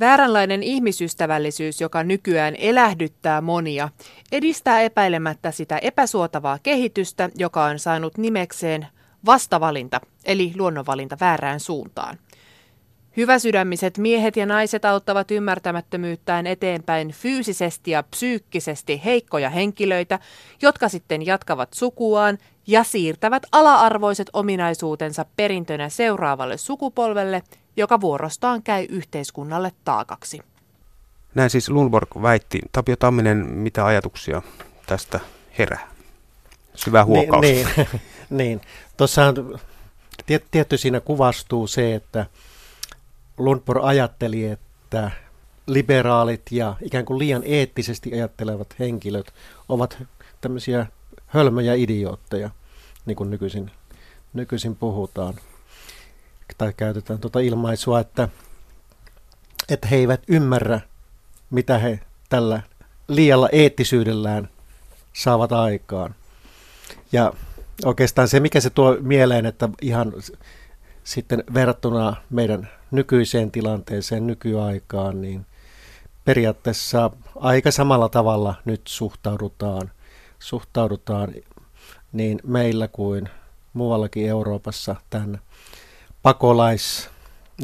Vääränlainen 0.00 0.62
ihmisystävällisyys, 0.62 1.80
joka 1.80 2.02
nykyään 2.04 2.54
elähdyttää 2.58 3.40
monia, 3.40 3.88
edistää 4.32 4.80
epäilemättä 4.80 5.50
sitä 5.50 5.78
epäsuotavaa 5.78 6.58
kehitystä, 6.62 7.30
joka 7.34 7.64
on 7.64 7.78
saanut 7.78 8.18
nimekseen 8.18 8.86
vastavalinta, 9.26 10.00
eli 10.24 10.52
luonnonvalinta 10.56 11.16
väärään 11.20 11.60
suuntaan. 11.60 12.18
Hyväsydämiset 13.16 13.98
miehet 13.98 14.36
ja 14.36 14.46
naiset 14.46 14.84
auttavat 14.84 15.30
ymmärtämättömyyttään 15.30 16.46
eteenpäin 16.46 17.08
fyysisesti 17.08 17.90
ja 17.90 18.02
psyykkisesti 18.02 19.00
heikkoja 19.04 19.50
henkilöitä, 19.50 20.18
jotka 20.62 20.88
sitten 20.88 21.26
jatkavat 21.26 21.68
sukuaan 21.72 22.38
ja 22.66 22.84
siirtävät 22.84 23.42
ala-arvoiset 23.52 24.30
ominaisuutensa 24.32 25.26
perintönä 25.36 25.88
seuraavalle 25.88 26.56
sukupolvelle, 26.56 27.42
joka 27.76 28.00
vuorostaan 28.00 28.62
käy 28.62 28.86
yhteiskunnalle 28.88 29.72
taakaksi. 29.84 30.40
Näin 31.34 31.50
siis 31.50 31.70
Lundborg 31.70 32.08
väitti. 32.22 32.60
Tapio 32.72 32.96
Tamminen, 32.96 33.36
mitä 33.36 33.86
ajatuksia 33.86 34.42
tästä 34.86 35.20
herää? 35.58 35.88
Syvä 36.74 37.04
huokaus. 37.04 37.40
Niin, 37.40 37.66
niin, 37.76 37.88
niin. 38.30 38.60
tuossahan 38.96 39.34
tietty 40.50 40.78
siinä 40.78 41.00
kuvastuu 41.00 41.66
se, 41.66 41.94
että 41.94 42.26
Lundborg 43.40 43.84
ajatteli, 43.84 44.44
että 44.44 45.10
liberaalit 45.66 46.42
ja 46.50 46.76
ikään 46.82 47.04
kuin 47.04 47.18
liian 47.18 47.42
eettisesti 47.44 48.14
ajattelevat 48.14 48.74
henkilöt 48.78 49.34
ovat 49.68 50.02
tämmöisiä 50.40 50.86
hölmöjä 51.26 51.74
idiootteja, 51.74 52.50
niin 53.06 53.16
kuin 53.16 53.30
nykyisin, 53.30 53.70
nykyisin 54.32 54.76
puhutaan. 54.76 55.34
Tai 56.58 56.72
käytetään 56.76 57.18
tuota 57.18 57.40
ilmaisua, 57.40 58.00
että, 58.00 58.28
että 59.68 59.88
he 59.88 59.96
eivät 59.96 60.22
ymmärrä, 60.28 60.80
mitä 61.50 61.78
he 61.78 62.00
tällä 62.28 62.62
liialla 63.08 63.48
eettisyydellään 63.52 64.48
saavat 65.12 65.52
aikaan. 65.52 66.14
Ja 67.12 67.32
oikeastaan 67.84 68.28
se, 68.28 68.40
mikä 68.40 68.60
se 68.60 68.70
tuo 68.70 68.96
mieleen, 69.00 69.46
että 69.46 69.68
ihan 69.82 70.12
sitten 71.04 71.44
verrattuna 71.54 72.16
meidän 72.30 72.68
nykyiseen 72.90 73.50
tilanteeseen, 73.50 74.26
nykyaikaan, 74.26 75.20
niin 75.20 75.46
periaatteessa 76.24 77.10
aika 77.36 77.70
samalla 77.70 78.08
tavalla 78.08 78.54
nyt 78.64 78.80
suhtaudutaan, 78.88 79.90
suhtaudutaan 80.38 81.34
niin 82.12 82.40
meillä 82.44 82.88
kuin 82.88 83.28
muuallakin 83.72 84.28
Euroopassa 84.28 84.96
tämän 85.10 85.40
pakolais, 86.22 87.08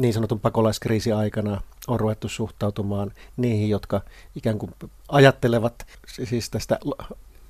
niin 0.01 0.13
sanotun 0.13 0.39
pakolaiskriisi 0.39 1.11
aikana 1.11 1.61
on 1.87 1.99
ruvettu 1.99 2.29
suhtautumaan 2.29 3.11
niihin, 3.37 3.69
jotka 3.69 4.01
ikään 4.35 4.57
kuin 4.57 4.73
ajattelevat 5.09 5.87
siis 6.07 6.49
tästä 6.49 6.79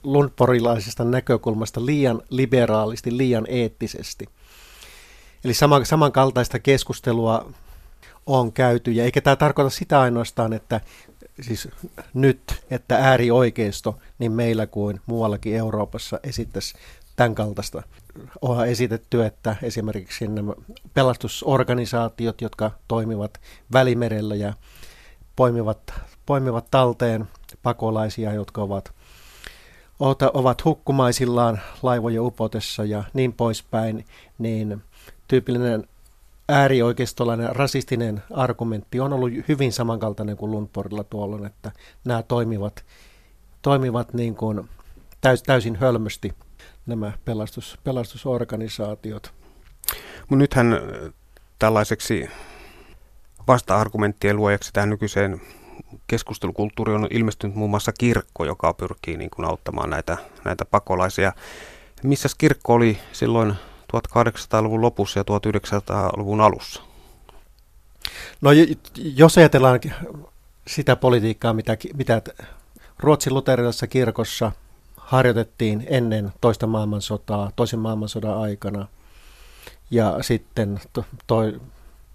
lundporilaisesta 0.04 1.04
näkökulmasta 1.04 1.86
liian 1.86 2.22
liberaalisti, 2.30 3.18
liian 3.18 3.46
eettisesti. 3.50 4.30
Eli 5.44 5.54
sama, 5.54 5.86
samankaltaista 5.86 6.60
keskustelua 6.60 7.52
on 8.26 8.54
käyty, 8.54 8.92
ja 8.92 9.04
eikä 9.04 9.22
tämä 9.22 9.36
tarkoita 9.36 9.70
sitä 9.70 10.02
ainoastaan, 10.02 10.54
että 10.54 10.82
siis 11.42 11.68
nyt, 12.14 12.42
että 12.70 12.98
äärioikeisto 12.98 14.00
niin 14.20 14.32
meillä 14.32 14.68
kuin 14.68 15.02
muuallakin 15.06 15.56
Euroopassa 15.56 16.20
esittäisi 16.24 16.74
tämän 17.16 17.36
kaltaista. 17.36 17.84
Onhan 18.42 18.68
esitetty, 18.68 19.26
että 19.26 19.56
esimerkiksi 19.64 20.28
nämä 20.28 20.54
pelastusorganisaatiot, 20.94 22.42
jotka 22.42 22.72
toimivat 22.88 23.40
Välimerellä 23.74 24.36
ja 24.36 24.54
poimivat, 25.36 25.94
poimivat 26.26 26.68
talteen 26.72 27.28
pakolaisia, 27.64 28.34
jotka 28.34 28.62
ovat, 28.62 28.94
ovat 30.34 30.66
hukkumaisillaan 30.66 31.60
laivojen 31.84 32.22
upotessa 32.22 32.84
ja 32.84 33.04
niin 33.14 33.34
poispäin, 33.34 34.06
niin 34.38 34.84
tyypillinen 35.28 35.88
äärioikeistolainen 36.50 37.56
rasistinen 37.56 38.24
argumentti 38.34 39.00
on 39.00 39.14
ollut 39.14 39.32
hyvin 39.48 39.74
samankaltainen 39.74 40.38
kuin 40.38 40.52
Lundborgilla 40.52 41.04
tuolloin, 41.04 41.46
että 41.46 41.72
nämä 42.06 42.24
toimivat, 42.24 42.86
toimivat 43.62 44.14
niin 44.14 44.36
kuin 44.36 44.70
täys, 45.22 45.44
täysin 45.44 45.76
hölmösti 45.76 46.34
nämä 46.86 47.12
pelastus, 47.26 47.78
pelastusorganisaatiot. 47.84 49.34
Mutta 50.20 50.36
nythän 50.36 50.74
äh, 50.74 50.80
tällaiseksi 51.60 52.30
vasta-argumenttien 53.48 54.36
luojaksi 54.36 54.74
tähän 54.74 54.90
nykyiseen 54.90 55.42
keskustelukulttuuriin 56.08 57.04
on 57.04 57.08
ilmestynyt 57.12 57.56
muun 57.56 57.70
muassa 57.70 57.92
kirkko, 58.00 58.46
joka 58.46 58.74
pyrkii 58.74 59.18
niin 59.18 59.30
kuin 59.30 59.46
auttamaan 59.46 59.90
näitä, 59.90 60.18
näitä 60.46 60.66
pakolaisia. 60.66 61.34
Missä 62.04 62.30
kirkko 62.38 62.74
oli 62.74 62.98
silloin 63.12 63.54
1800-luvun 63.94 64.82
lopussa 64.82 65.20
ja 65.20 65.24
1900-luvun 65.24 66.42
alussa? 66.42 66.82
No 68.42 68.50
jos 68.96 69.38
ajatellaan 69.38 69.80
sitä 70.68 70.96
politiikkaa, 70.96 71.54
mitä, 71.54 71.78
mitä 71.94 72.22
Ruotsin 73.00 73.34
luterilaisessa 73.34 73.88
kirkossa 73.88 74.52
harjoitettiin 74.98 75.86
ennen 75.90 76.34
toista 76.42 76.68
maailmansotaa, 76.68 77.52
toisen 77.56 77.80
maailmansodan 77.80 78.38
aikana, 78.38 78.88
ja 79.92 80.18
sitten 80.22 80.80
to, 80.94 81.06
toi, 81.28 81.62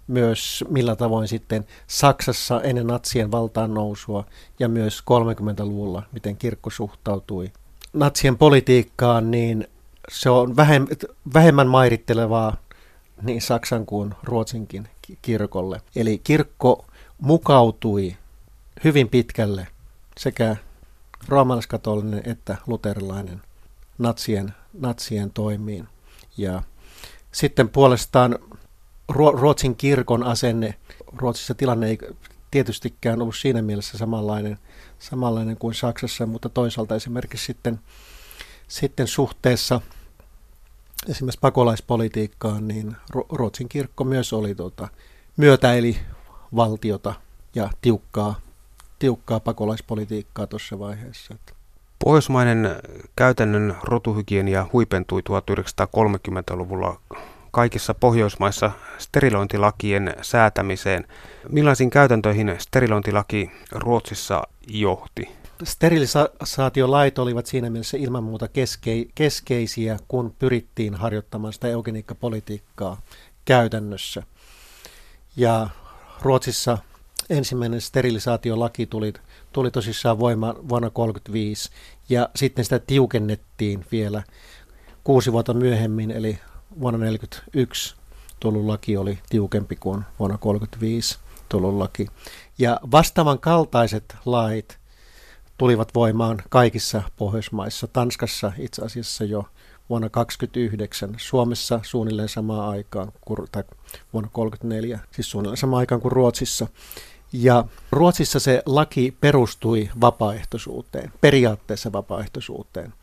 myös 0.07 0.63
millä 0.69 0.95
tavoin 0.95 1.27
sitten 1.27 1.65
Saksassa 1.87 2.61
ennen 2.61 2.87
natsien 2.87 3.31
valtaan 3.31 3.73
nousua 3.73 4.25
ja 4.59 4.69
myös 4.69 4.99
30-luvulla, 4.99 6.03
miten 6.11 6.37
kirkko 6.37 6.69
suhtautui 6.69 7.51
natsien 7.93 8.37
politiikkaan, 8.37 9.31
niin 9.31 9.67
se 10.09 10.29
on 10.29 10.55
vähemmän 11.33 11.67
mairittelevaa 11.67 12.57
niin 13.21 13.41
Saksan 13.41 13.85
kuin 13.85 14.15
Ruotsinkin 14.23 14.89
kirkolle. 15.21 15.81
Eli 15.95 16.21
kirkko 16.23 16.85
mukautui 17.21 18.17
hyvin 18.83 19.09
pitkälle 19.09 19.67
sekä 20.17 20.55
roomalaiskatolinen 21.27 22.21
että 22.25 22.57
luterilainen 22.67 23.41
natsien, 23.97 24.53
natsien 24.79 25.31
toimiin. 25.31 25.87
Ja 26.37 26.63
sitten 27.31 27.69
puolestaan 27.69 28.39
Ruotsin 29.09 29.75
kirkon 29.75 30.23
asenne, 30.23 30.75
Ruotsissa 31.17 31.55
tilanne 31.55 31.87
ei 31.87 31.97
tietystikään 32.51 33.21
ollut 33.21 33.35
siinä 33.35 33.61
mielessä 33.61 33.97
samanlainen, 33.97 34.59
samanlainen 34.99 35.57
kuin 35.57 35.73
Saksassa, 35.73 36.25
mutta 36.25 36.49
toisaalta 36.49 36.95
esimerkiksi 36.95 37.45
sitten 37.45 37.79
sitten 38.73 39.07
suhteessa 39.07 39.81
esimerkiksi 41.09 41.39
pakolaispolitiikkaan, 41.39 42.67
niin 42.67 42.95
Ruotsin 43.29 43.69
kirkko 43.69 44.03
myös 44.03 44.33
oli 44.33 44.55
tuota, 44.55 44.87
myötäili 45.37 45.97
valtiota 46.55 47.13
ja 47.55 47.69
tiukkaa, 47.81 48.35
tiukkaa 48.99 49.39
pakolaispolitiikkaa 49.39 50.47
tuossa 50.47 50.79
vaiheessa. 50.79 51.35
Pohjoismainen 52.03 52.69
käytännön 53.15 53.75
rotuhygienia 53.83 54.65
huipentui 54.73 55.21
1930-luvulla 55.21 56.99
kaikissa 57.51 57.93
Pohjoismaissa 57.93 58.71
sterilointilakien 58.97 60.15
säätämiseen. 60.21 61.07
Millaisiin 61.49 61.89
käytäntöihin 61.89 62.55
sterilointilaki 62.59 63.51
Ruotsissa 63.71 64.43
johti? 64.67 65.42
Sterilisaatiolait 65.63 67.19
olivat 67.19 67.45
siinä 67.45 67.69
mielessä 67.69 67.97
ilman 67.97 68.23
muuta 68.23 68.47
keske, 68.47 69.05
keskeisiä, 69.15 69.99
kun 70.07 70.35
pyrittiin 70.39 70.95
harjoittamaan 70.95 71.53
sitä 71.53 71.67
eugeniikkapolitiikkaa 71.67 73.01
käytännössä. 73.45 74.23
Ja 75.35 75.69
Ruotsissa 76.21 76.77
ensimmäinen 77.29 77.81
sterilisaatiolaki 77.81 78.85
tuli, 78.85 79.13
tuli 79.51 79.71
tosissaan 79.71 80.19
voimaan 80.19 80.55
vuonna 80.55 80.89
1935 80.89 81.69
ja 82.09 82.29
sitten 82.35 82.65
sitä 82.65 82.79
tiukennettiin 82.79 83.85
vielä 83.91 84.23
kuusi 85.03 85.31
vuotta 85.31 85.53
myöhemmin, 85.53 86.11
eli 86.11 86.39
vuonna 86.79 86.99
1941 86.99 87.95
tullut 88.39 88.65
laki 88.65 88.97
oli 88.97 89.19
tiukempi 89.29 89.75
kuin 89.75 90.03
vuonna 90.19 90.37
1935 90.37 91.19
tullut 91.49 91.73
laki. 91.73 92.07
Ja 92.57 92.79
vastaavan 92.91 93.39
kaltaiset 93.39 94.15
lait– 94.25 94.77
tulivat 95.63 95.95
voimaan 95.95 96.41
kaikissa 96.49 97.03
Pohjoismaissa. 97.17 97.87
Tanskassa 97.87 98.51
itse 98.57 98.81
asiassa 98.81 99.23
jo 99.23 99.45
vuonna 99.89 100.09
1929, 100.09 101.15
Suomessa 101.17 101.79
suunnilleen 101.83 102.29
samaan 102.29 102.69
aikaan, 102.69 103.11
tai 103.51 103.63
vuonna 104.13 104.29
1934, 104.29 104.99
siis 105.11 105.31
suunnilleen 105.31 105.57
samaan 105.57 105.79
aikaan 105.79 106.01
kuin 106.01 106.11
Ruotsissa. 106.11 106.67
Ja 107.33 107.65
Ruotsissa 107.91 108.39
se 108.39 108.63
laki 108.65 109.17
perustui 109.21 109.89
vapaaehtoisuuteen, 110.01 111.11
periaatteessa 111.21 111.91
vapaaehtoisuuteen. 111.91 112.93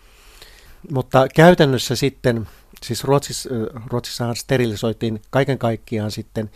Mutta 0.91 1.27
käytännössä 1.35 1.97
sitten, 1.97 2.49
siis 2.83 3.05
Ruotsissa, 3.05 3.51
Ruotsissahan 3.87 4.37
sterilisoitiin 4.37 5.23
kaiken 5.31 5.59
kaikkiaan 5.59 6.11
sitten, 6.11 6.51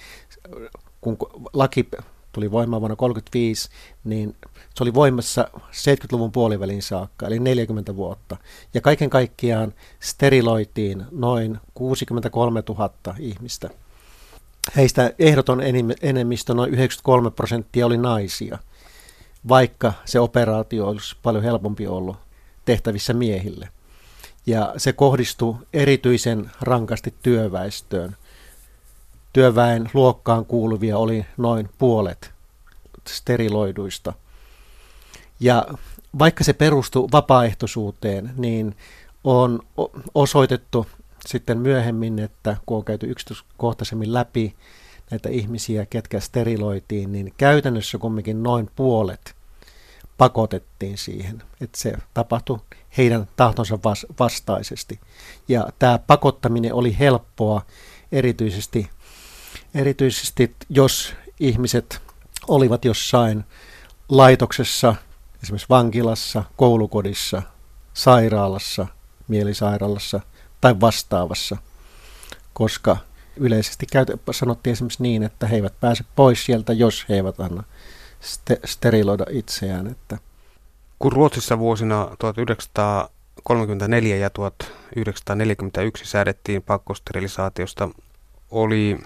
kun 1.01 1.17
laki 1.53 1.89
tuli 2.35 2.51
voimaan 2.51 2.81
vuonna 2.81 2.97
1935, 2.97 3.69
niin 4.05 4.37
se 4.75 4.85
oli 4.85 4.95
voimassa 4.95 5.49
70-luvun 5.57 6.33
puolivälin 6.33 6.83
saakka, 6.83 7.27
eli 7.27 7.39
40 7.39 7.97
vuotta. 7.97 8.37
Ja 8.75 8.81
kaiken 8.81 9.11
kaikkiaan 9.11 9.75
steriloitiin 10.01 11.05
noin 11.11 11.59
63 11.75 12.63
000 12.69 12.91
ihmistä. 13.19 13.71
Heistä 14.77 15.13
ehdoton 15.19 15.61
enemmistö, 16.03 16.55
noin 16.55 16.75
93 16.75 17.31
prosenttia, 17.31 17.87
oli 17.87 17.97
naisia, 17.99 18.59
vaikka 19.49 19.93
se 20.05 20.21
operaatio 20.21 20.89
olisi 20.89 21.17
paljon 21.23 21.45
helpompi 21.45 21.87
ollut 21.87 22.17
tehtävissä 22.65 23.13
miehille. 23.13 23.69
Ja 24.47 24.75
se 24.77 24.93
kohdistui 24.93 25.57
erityisen 25.73 26.51
rankasti 26.61 27.15
työväestöön. 27.23 28.17
Työväen 29.35 29.91
luokkaan 29.95 30.47
kuuluvia 30.47 30.99
oli 30.99 31.27
noin 31.37 31.69
puolet 31.79 32.33
steriloiduista– 33.09 34.13
ja 35.41 35.67
vaikka 36.19 36.45
se 36.45 36.53
perustuu 36.53 37.09
vapaaehtoisuuteen, 37.13 38.31
niin 38.37 38.77
on 39.25 39.61
osoitettu 40.15 40.87
sitten 41.27 41.59
myöhemmin, 41.59 42.19
että 42.19 42.57
kun 42.67 42.77
on 42.77 42.85
käyty 42.85 43.11
yksityiskohtaisemmin 43.11 44.15
läpi 44.15 44.55
näitä 45.11 45.29
ihmisiä, 45.29 45.87
ketkä 45.87 46.21
steriloitiin, 46.21 47.13
niin 47.13 47.35
käytännössä 47.37 47.99
kumminkin 47.99 48.43
noin 48.43 48.71
puolet 48.77 49.35
pakotettiin 50.19 50.99
siihen, 50.99 51.43
että 51.61 51.79
se 51.79 51.93
tapahtui 52.15 52.59
heidän 52.97 53.29
tahtonsa 53.37 53.79
vastaisesti. 54.21 55.01
Ja 55.49 55.69
tämä 55.79 55.99
pakottaminen 55.99 56.75
oli 56.75 56.99
helppoa 56.99 57.63
erityisesti, 58.13 58.91
erityisesti 59.75 60.55
jos 60.71 61.15
ihmiset 61.41 62.03
olivat 62.49 62.85
jossain 62.85 63.45
laitoksessa 64.09 64.95
esimerkiksi 65.43 65.69
vankilassa, 65.69 66.45
koulukodissa, 66.57 67.43
sairaalassa, 67.95 68.87
mielisairaalassa 69.29 70.21
tai 70.61 70.81
vastaavassa, 70.81 71.57
koska 72.53 72.97
yleisesti 73.37 73.87
sanottiin 74.31 74.73
esimerkiksi 74.73 75.03
niin, 75.03 75.23
että 75.23 75.47
he 75.47 75.57
eivät 75.57 75.81
pääse 75.81 76.05
pois 76.17 76.45
sieltä, 76.45 76.73
jos 76.73 77.05
he 77.09 77.15
eivät 77.15 77.41
anna 77.41 77.65
ste- 78.21 78.61
steriloida 78.65 79.27
itseään. 79.31 79.87
Että. 79.87 80.19
Kun 80.99 81.13
Ruotsissa 81.13 81.59
vuosina 81.59 82.09
1934 82.19 84.17
ja 84.17 84.31
1941 84.31 86.05
säädettiin 86.05 86.63
pakkosterilisaatiosta, 86.63 87.89
oli 88.51 88.99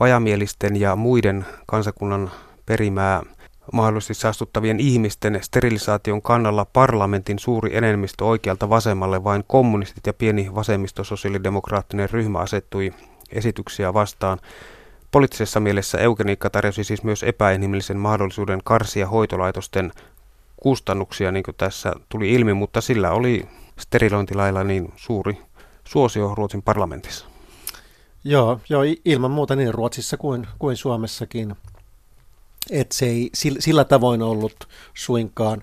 vajamielisten 0.00 0.80
ja 0.80 0.96
muiden 0.96 1.46
kansakunnan 1.66 2.30
perimää 2.66 3.22
mahdollisesti 3.72 4.14
saastuttavien 4.14 4.80
ihmisten 4.80 5.38
sterilisaation 5.42 6.22
kannalla 6.22 6.64
parlamentin 6.64 7.38
suuri 7.38 7.76
enemmistö 7.76 8.24
oikealta 8.24 8.68
vasemmalle, 8.68 9.24
vain 9.24 9.44
kommunistit 9.46 10.06
ja 10.06 10.14
pieni 10.14 10.54
vasemmisto 10.54 11.04
sosiaalidemokraattinen 11.04 12.10
ryhmä 12.10 12.38
asettui 12.38 12.92
esityksiä 13.32 13.94
vastaan. 13.94 14.38
Poliittisessa 15.10 15.60
mielessä 15.60 15.98
eugeniikka 15.98 16.50
tarjosi 16.50 16.84
siis 16.84 17.02
myös 17.02 17.22
epäinhimillisen 17.22 17.98
mahdollisuuden 17.98 18.60
karsia 18.64 19.08
hoitolaitosten 19.08 19.92
kustannuksia, 20.56 21.32
niin 21.32 21.42
kuin 21.42 21.54
tässä 21.58 21.92
tuli 22.08 22.32
ilmi, 22.32 22.54
mutta 22.54 22.80
sillä 22.80 23.10
oli 23.10 23.48
sterilointilailla 23.80 24.64
niin 24.64 24.92
suuri 24.96 25.38
suosio 25.84 26.34
Ruotsin 26.34 26.62
parlamentissa. 26.62 27.33
Joo, 28.24 28.60
joo 28.68 28.82
ilman 29.04 29.30
muuta 29.30 29.56
niin 29.56 29.74
Ruotsissa 29.74 30.16
kuin, 30.16 30.46
kuin 30.58 30.76
Suomessakin. 30.76 31.54
Että 32.70 32.94
se 32.94 33.06
ei 33.06 33.30
sillä 33.58 33.84
tavoin 33.84 34.22
ollut 34.22 34.68
suinkaan 34.94 35.62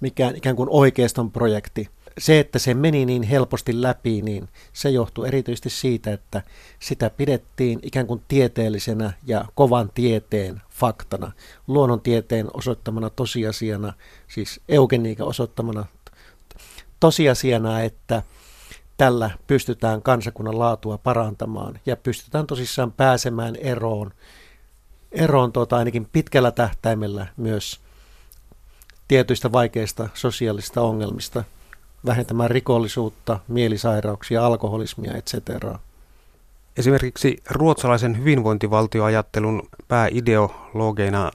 mikään 0.00 0.36
ikään 0.36 0.56
kuin 0.56 0.68
oikeiston 0.72 1.30
projekti. 1.30 1.88
Se, 2.18 2.40
että 2.40 2.58
se 2.58 2.74
meni 2.74 3.04
niin 3.04 3.22
helposti 3.22 3.82
läpi, 3.82 4.22
niin 4.22 4.48
se 4.72 4.90
johtui 4.90 5.28
erityisesti 5.28 5.70
siitä, 5.70 6.12
että 6.12 6.42
sitä 6.78 7.10
pidettiin 7.10 7.78
ikään 7.82 8.06
kuin 8.06 8.22
tieteellisenä 8.28 9.12
ja 9.26 9.44
kovan 9.54 9.90
tieteen 9.94 10.62
faktana, 10.70 11.32
luonnontieteen 11.66 12.48
osoittamana 12.54 13.10
tosiasiana, 13.10 13.92
siis 14.28 14.60
eugeniikan 14.68 15.26
osoittamana 15.26 15.84
tosiasiana, 17.00 17.80
että 17.80 18.22
tällä 19.02 19.30
pystytään 19.46 20.02
kansakunnan 20.02 20.58
laatua 20.58 20.98
parantamaan 20.98 21.80
ja 21.86 21.96
pystytään 21.96 22.46
tosissaan 22.46 22.92
pääsemään 22.92 23.56
eroon, 23.56 24.10
eroon 25.12 25.52
tuota, 25.52 25.76
ainakin 25.76 26.08
pitkällä 26.12 26.50
tähtäimellä 26.50 27.26
myös 27.36 27.80
tietyistä 29.08 29.52
vaikeista 29.52 30.08
sosiaalisista 30.14 30.80
ongelmista, 30.80 31.44
vähentämään 32.06 32.50
rikollisuutta, 32.50 33.38
mielisairauksia, 33.48 34.46
alkoholismia, 34.46 35.12
etc. 35.14 35.34
Esimerkiksi 36.76 37.42
ruotsalaisen 37.50 38.18
hyvinvointivaltioajattelun 38.18 39.68
pääideologeina 39.88 41.30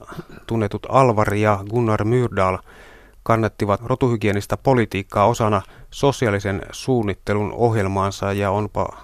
tunnetut 0.46 0.86
Alvari 0.88 1.42
ja 1.42 1.64
Gunnar 1.70 2.04
Myrdal– 2.04 2.58
kannattivat 3.28 3.80
rotuhygienistä 3.80 4.56
politiikkaa 4.56 5.26
osana 5.26 5.62
sosiaalisen 5.90 6.62
suunnittelun 6.72 7.52
ohjelmaansa 7.52 8.32
ja 8.32 8.50
onpa 8.50 8.96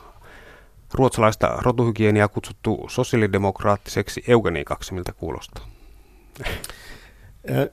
ruotsalaista 0.94 1.46
rotuhygieniaa 1.62 2.28
kutsuttu 2.28 2.86
sosiaalidemokraattiseksi 2.88 4.24
eugeniikaksi, 4.28 4.94
miltä 4.94 5.12
kuulostaa. 5.12 5.66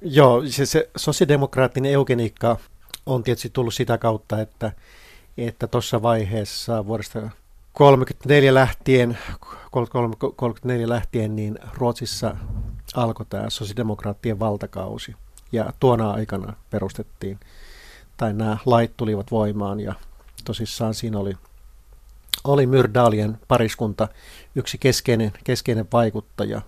Joo, 0.01 0.43
se, 0.47 0.65
se 0.65 0.89
sosiaalidemokraattinen 0.97 1.91
eugeniikka 1.91 2.57
on 3.05 3.23
tietysti 3.23 3.49
tullut 3.49 3.73
sitä 3.73 3.97
kautta, 3.97 4.41
että 4.41 4.71
että 5.37 5.67
vaiheessa 6.01 6.85
vuodesta 6.85 7.29
34 7.73 8.53
lähtien, 8.53 9.17
34 10.35 10.89
lähtien 10.89 11.35
niin 11.35 11.59
Ruotsissa 11.73 12.35
alkoi 12.95 13.25
tämä 13.29 13.49
sosiaalidemokraattien 13.49 14.39
valtakausi 14.39 15.15
ja 15.51 15.73
tuona 15.79 16.11
aikana 16.11 16.53
perustettiin, 16.69 17.39
tai 18.17 18.33
nämä 18.33 18.57
lait 18.65 18.97
tulivat 18.97 19.31
voimaan 19.31 19.79
ja 19.79 19.95
tosissaan 20.45 20.93
siinä 20.93 21.19
oli, 21.19 21.37
oli 22.43 22.67
Myrdalien 22.67 23.39
pariskunta 23.47 24.07
yksi 24.55 24.77
keskeinen, 24.77 25.31
keskeinen 25.43 25.87
vaikuttaja 25.93 26.61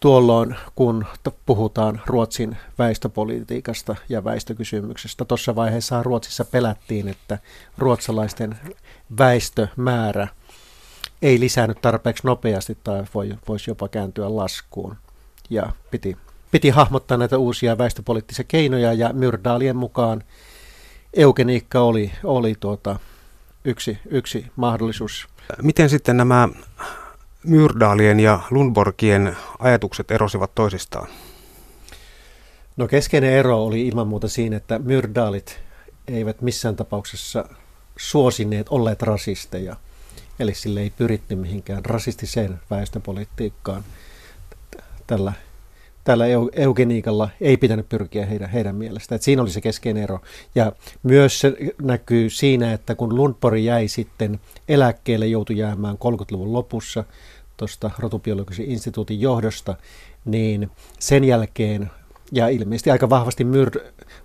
tuolloin, 0.00 0.56
kun 0.74 1.06
puhutaan 1.46 2.00
Ruotsin 2.06 2.56
väestöpolitiikasta 2.78 3.96
ja 4.08 4.24
väestökysymyksestä. 4.24 5.24
Tuossa 5.24 5.54
vaiheessa 5.54 6.02
Ruotsissa 6.02 6.44
pelättiin, 6.44 7.08
että 7.08 7.38
ruotsalaisten 7.78 8.58
väestömäärä 9.18 10.28
ei 11.22 11.40
lisännyt 11.40 11.80
tarpeeksi 11.80 12.26
nopeasti 12.26 12.78
tai 12.84 13.04
voi, 13.14 13.38
voisi 13.48 13.70
jopa 13.70 13.88
kääntyä 13.88 14.36
laskuun. 14.36 14.96
Ja 15.50 15.72
piti 15.90 16.16
piti 16.50 16.70
hahmottaa 16.70 17.16
näitä 17.16 17.38
uusia 17.38 17.78
väestöpoliittisia 17.78 18.44
keinoja 18.48 18.92
ja 18.92 19.12
Myrdalien 19.12 19.76
mukaan 19.76 20.22
eugeniikka 21.14 21.80
oli, 21.80 22.12
oli 22.24 22.54
tuota, 22.60 22.98
yksi, 23.64 23.98
yksi 24.10 24.46
mahdollisuus. 24.56 25.28
Miten 25.62 25.88
sitten 25.90 26.16
nämä 26.16 26.48
Myrdalien 27.44 28.20
ja 28.20 28.40
Lundborgien 28.50 29.36
ajatukset 29.58 30.10
erosivat 30.10 30.54
toisistaan? 30.54 31.08
No 32.76 32.88
keskeinen 32.88 33.32
ero 33.32 33.64
oli 33.64 33.86
ilman 33.86 34.08
muuta 34.08 34.28
siinä, 34.28 34.56
että 34.56 34.78
Myrdalit 34.78 35.60
eivät 36.08 36.42
missään 36.42 36.76
tapauksessa 36.76 37.48
suosineet 37.96 38.66
olleet 38.68 39.02
rasisteja. 39.02 39.76
Eli 40.40 40.54
sille 40.54 40.80
ei 40.80 40.90
pyritty 40.90 41.36
mihinkään 41.36 41.84
rasistiseen 41.84 42.60
väestöpolitiikkaan 42.70 43.84
tällä 45.06 45.32
tällä 46.08 46.24
eugeniikalla 46.52 47.28
ei 47.40 47.56
pitänyt 47.56 47.88
pyrkiä 47.88 48.26
heidän, 48.26 48.50
heidän 48.50 48.76
mielestään. 48.76 49.16
Että 49.16 49.24
siinä 49.24 49.42
oli 49.42 49.50
se 49.50 49.60
keskeinen 49.60 50.02
ero. 50.02 50.20
Ja 50.54 50.72
myös 51.02 51.40
se 51.40 51.52
näkyy 51.82 52.30
siinä, 52.30 52.72
että 52.72 52.94
kun 52.94 53.16
Lundborg 53.16 53.58
jäi 53.58 53.88
sitten 53.88 54.40
eläkkeelle, 54.68 55.26
joutui 55.26 55.58
jäämään 55.58 55.96
30-luvun 55.96 56.52
lopussa 56.52 57.04
tuosta 57.56 57.90
rotubiologisen 57.98 58.64
instituutin 58.64 59.20
johdosta, 59.20 59.76
niin 60.24 60.70
sen 60.98 61.24
jälkeen, 61.24 61.90
ja 62.32 62.48
ilmeisesti 62.48 62.90
aika 62.90 63.10
vahvasti 63.10 63.44
Myr, 63.44 63.70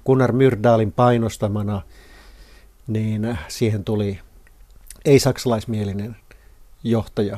Gunnar 0.06 0.32
Myrdalin 0.32 0.92
painostamana, 0.92 1.82
niin 2.88 3.38
siihen 3.48 3.84
tuli 3.84 4.20
ei-saksalaismielinen 5.06 6.16
johtaja, 6.84 7.38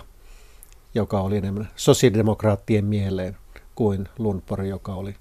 joka 0.96 1.22
oli 1.22 1.38
enemmän 1.38 1.70
sosiaalidemokraattien 1.76 2.86
mieleen 2.86 3.38
kuin 3.76 4.10
Lundborg, 4.18 4.68
joka 4.68 4.94
oli 4.94 5.16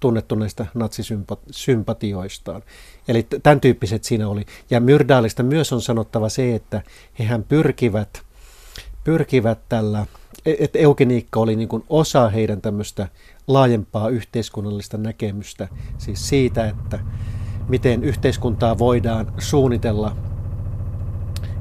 tunnettu 0.00 0.34
näistä 0.34 0.66
natsisympatioistaan. 0.74 2.62
Eli 3.08 3.26
tämän 3.42 3.60
tyyppiset 3.60 4.04
siinä 4.04 4.28
oli. 4.28 4.46
Ja 4.70 4.80
Myrdaalista 4.80 5.42
myös 5.42 5.72
on 5.72 5.82
sanottava 5.82 6.28
se, 6.28 6.54
että 6.54 6.82
hehän 7.18 7.44
pyrkivät, 7.44 8.22
pyrkivät 9.04 9.58
tällä, 9.68 10.06
e-, 10.46 10.56
että 10.58 10.78
eugeniikka 10.78 11.40
oli 11.40 11.56
niin 11.56 11.68
kuin 11.68 11.84
osa 11.88 12.28
heidän 12.28 12.60
tämmöistä 12.60 13.08
laajempaa 13.46 14.08
yhteiskunnallista 14.08 14.98
näkemystä, 14.98 15.68
siis 15.98 16.28
siitä, 16.28 16.68
että 16.68 16.98
miten 17.68 18.04
yhteiskuntaa 18.04 18.78
voidaan 18.78 19.32
suunnitella 19.38 20.16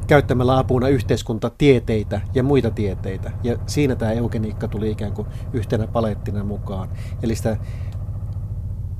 käyttämällä 0.08 0.58
apuna 0.58 0.88
yhteiskuntatieteitä 0.88 2.22
ja 2.34 2.44
muita 2.44 2.72
tieteitä. 2.72 3.32
Ja 3.44 3.58
siinä 3.68 3.96
tämä 3.96 4.12
eugeniikka 4.12 4.68
tuli 4.68 4.92
ikään 4.92 5.14
kuin 5.14 5.28
yhtenä 5.54 5.88
palettina 5.88 6.44
mukaan. 6.44 6.90
Eli 7.24 7.36
sitä 7.36 7.58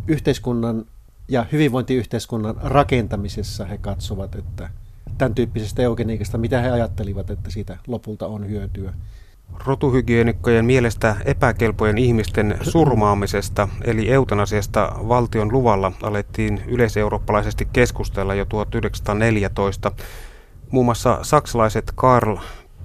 yhteiskunnan 0.08 0.86
ja 1.28 1.46
hyvinvointiyhteiskunnan 1.52 2.56
rakentamisessa 2.64 3.66
he 3.66 3.78
katsovat, 3.78 4.36
että 4.36 4.70
tämän 5.18 5.36
tyyppisestä 5.36 5.82
eugeniikasta, 5.82 6.38
mitä 6.38 6.62
he 6.62 6.72
ajattelivat, 6.72 7.30
että 7.30 7.52
siitä 7.52 7.78
lopulta 7.88 8.28
on 8.28 8.50
hyötyä. 8.50 8.94
Rotuhygienikkojen 9.66 10.66
mielestä 10.66 11.16
epäkelpojen 11.26 11.98
ihmisten 11.98 12.58
surmaamisesta 12.62 13.68
eli 13.84 14.10
eutanasiasta 14.10 14.92
valtion 15.08 15.52
luvalla 15.52 15.92
alettiin 16.04 16.62
yleiseurooppalaisesti 16.68 17.68
keskustella 17.74 18.36
jo 18.36 18.46
1914. 18.46 19.92
Muun 20.72 20.86
muassa 20.86 21.20
saksalaiset 21.22 21.92
Karl 21.96 22.38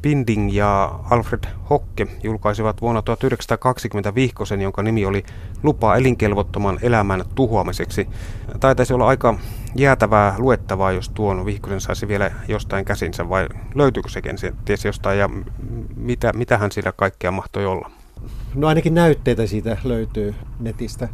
Binding 0.03 0.55
ja 0.55 1.01
Alfred 1.11 1.45
Hocke 1.71 2.07
julkaisivat 2.23 2.81
vuonna 2.81 3.03
1920 3.03 4.15
vihkosen, 4.15 4.61
jonka 4.61 4.83
nimi 4.83 5.07
oli 5.07 5.25
Lupa 5.63 5.97
elinkelvottoman 5.97 6.79
elämän 6.83 7.25
tuhoamiseksi. 7.35 8.09
Taitaisi 8.61 8.95
olla 8.95 9.07
aika 9.07 9.39
jäätävää 9.75 10.35
luettavaa, 10.39 10.93
jos 10.93 11.09
tuon 11.09 11.47
vihkosen 11.47 11.81
saisi 11.81 12.09
vielä 12.09 12.31
jostain 12.49 12.85
käsinsä, 12.85 13.29
vai 13.29 13.49
löytyykö 13.75 14.09
sekin 14.09 14.37
ties 14.65 14.85
jostain, 14.85 15.19
ja 15.19 15.29
mitä, 15.97 16.33
mitähän 16.33 16.73
sillä 16.73 16.93
kaikkea 16.93 17.31
mahtoi 17.31 17.67
olla? 17.67 17.91
No 18.55 18.69
ainakin 18.69 18.95
näytteitä 18.95 19.47
siitä 19.47 19.77
löytyy 19.85 20.35
netistä. 20.61 21.09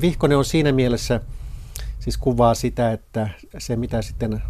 Vihkonen 0.00 0.38
on 0.38 0.44
siinä 0.44 0.72
mielessä, 0.72 1.20
siis 1.98 2.18
kuvaa 2.18 2.54
sitä, 2.54 2.92
että 2.92 3.28
se 3.58 3.76
mitä 3.76 4.02
sitten 4.02 4.42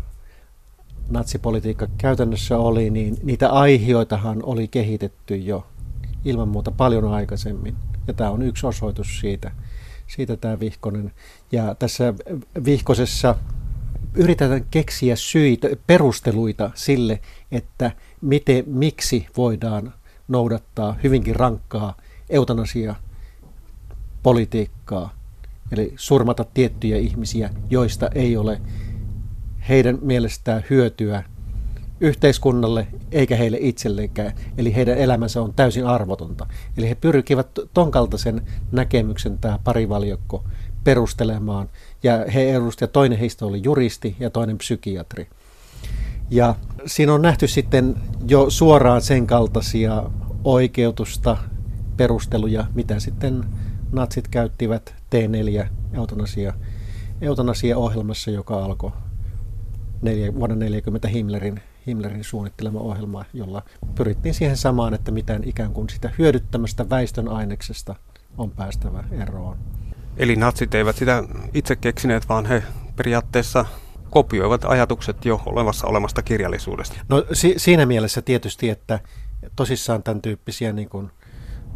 natsipolitiikka 1.11 1.86
käytännössä 1.98 2.59
oli, 2.59 2.90
niin 2.90 3.16
niitä 3.22 3.50
aihioitahan 3.50 4.42
oli 4.42 4.68
kehitetty 4.68 5.36
jo 5.36 5.66
ilman 6.24 6.48
muuta 6.48 6.70
paljon 6.70 7.05
aikaisemmin. 7.05 7.76
Ja 8.07 8.14
tämä 8.14 8.30
on 8.30 8.42
yksi 8.42 8.66
osoitus 8.66 9.20
siitä, 9.20 9.50
siitä 10.07 10.36
tämä 10.36 10.61
Vihkonen. 10.61 11.12
Ja 11.53 11.74
tässä 11.74 12.14
Vihkosessa 12.64 13.34
yritetään 14.14 14.64
keksiä 14.70 15.16
syitä, 15.16 15.68
perusteluita 15.86 16.70
sille, 16.74 17.20
että 17.53 17.90
miten, 18.20 18.64
miksi 18.66 19.26
voidaan 19.36 19.94
noudattaa 20.28 20.96
hyvinkin 21.03 21.36
rankkaa 21.36 21.96
eutanasia 22.30 22.94
politiikkaa, 24.22 25.14
eli 25.72 25.92
surmata 25.96 26.44
tiettyjä 26.55 26.96
ihmisiä, 26.96 27.50
joista 27.70 28.11
ei 28.14 28.36
ole 28.36 28.61
heidän 29.69 29.99
mielestään 30.03 30.65
hyötyä 30.71 31.25
yhteiskunnalle 32.01 32.87
eikä 33.13 33.37
heille 33.37 33.59
itsellekään. 33.61 34.33
Eli 34.59 34.75
heidän 34.75 34.99
elämänsä 34.99 35.43
on 35.43 35.55
täysin 35.55 35.87
arvotonta. 35.87 36.47
Eli 36.77 36.89
he 36.89 36.95
pyrkivät 36.95 37.47
ton 37.75 37.91
kaltaisen 37.91 38.43
näkemyksen 38.73 39.39
tämä 39.39 39.59
parivaljokko 39.65 40.45
perustelemaan. 40.85 41.69
Ja 42.03 42.25
he 42.35 42.57
edustivat, 42.57 42.93
toinen 42.93 43.19
heistä 43.19 43.47
oli 43.47 43.61
juristi 43.65 44.17
ja 44.21 44.31
toinen 44.31 44.59
psykiatri. 44.59 45.29
Ja 46.31 46.55
siinä 46.87 47.15
on 47.15 47.23
nähty 47.23 47.49
sitten 47.49 47.97
jo 48.29 48.51
suoraan 48.51 49.03
sen 49.03 49.27
kaltaisia 49.27 50.03
oikeutusta, 50.45 51.37
perusteluja, 51.97 52.65
mitä 52.75 53.01
sitten 53.01 53.45
natsit 53.93 54.29
käyttivät 54.29 54.95
T4 55.15 55.67
eutanasia, 55.93 56.55
eutanasia-ohjelmassa, 57.21 58.31
joka 58.31 58.65
alkoi 58.65 58.91
neljä, 60.03 60.34
vuonna 60.34 60.57
40 60.57 61.09
Himmlerin, 61.09 61.61
Himmlerin 61.86 62.24
suunnittelema 62.24 62.80
ohjelma, 62.80 63.24
jolla 63.32 63.62
pyrittiin 63.94 64.34
siihen 64.34 64.57
samaan, 64.57 64.94
että 64.94 65.11
mitään 65.11 65.44
ikään 65.44 65.72
kuin 65.72 65.88
sitä 65.88 66.11
hyödyttämästä 66.18 66.90
väistön 66.90 67.28
aineksesta 67.28 67.94
on 68.38 68.50
päästävä 68.50 69.05
eroon. 69.11 69.59
Eli 70.16 70.36
natsit 70.36 70.74
eivät 70.74 70.96
sitä 70.96 71.24
itse 71.55 71.76
keksineet, 71.76 72.28
vaan 72.28 72.46
he 72.46 72.62
periaatteessa 72.96 73.64
kopioivat 74.11 74.64
ajatukset 74.64 75.24
jo 75.24 75.42
olemassa 75.46 75.86
olemasta 75.86 76.22
kirjallisuudesta. 76.22 76.96
No 77.09 77.24
si- 77.32 77.55
siinä 77.57 77.86
mielessä 77.86 78.22
tietysti, 78.22 78.68
että 78.68 79.00
tosissaan 79.57 80.03
tämän 80.03 80.22
tyyppisiä 80.22 80.72
niin 80.72 80.88
kuin 80.88 81.11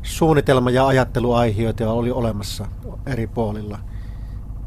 suunnitelma- 0.02 0.70
ja 0.70 0.86
ajatteluaiheita 0.86 1.92
oli 1.92 2.10
olemassa 2.10 2.66
eri 3.06 3.26
puolilla, 3.26 3.78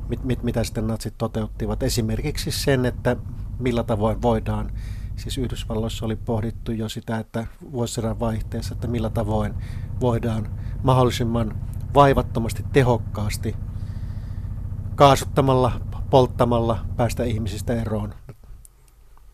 mit, 0.10 0.24
mit, 0.24 0.44
mitä 0.44 0.64
sitten 0.64 0.88
natsit 0.88 1.14
toteuttivat. 1.18 1.84
Esimerkiksi 1.84 2.52
sen, 2.52 2.86
että 2.86 3.16
millä 3.60 3.84
tavoin 3.84 4.22
voidaan, 4.22 4.72
siis 5.16 5.38
Yhdysvalloissa 5.38 6.06
oli 6.06 6.16
pohdittu 6.16 6.72
jo 6.72 6.90
sitä, 6.90 7.18
että 7.18 7.48
vuosisadan 7.72 8.20
vaihteessa, 8.20 8.74
että 8.74 8.88
millä 8.88 9.10
tavoin 9.10 9.54
voidaan 10.02 10.50
mahdollisimman 10.84 11.58
vaivattomasti, 11.94 12.64
tehokkaasti, 12.74 13.56
kaasuttamalla, 14.96 15.82
polttamalla 16.10 16.86
päästä 16.98 17.24
ihmisistä 17.24 17.82
eroon, 17.82 18.14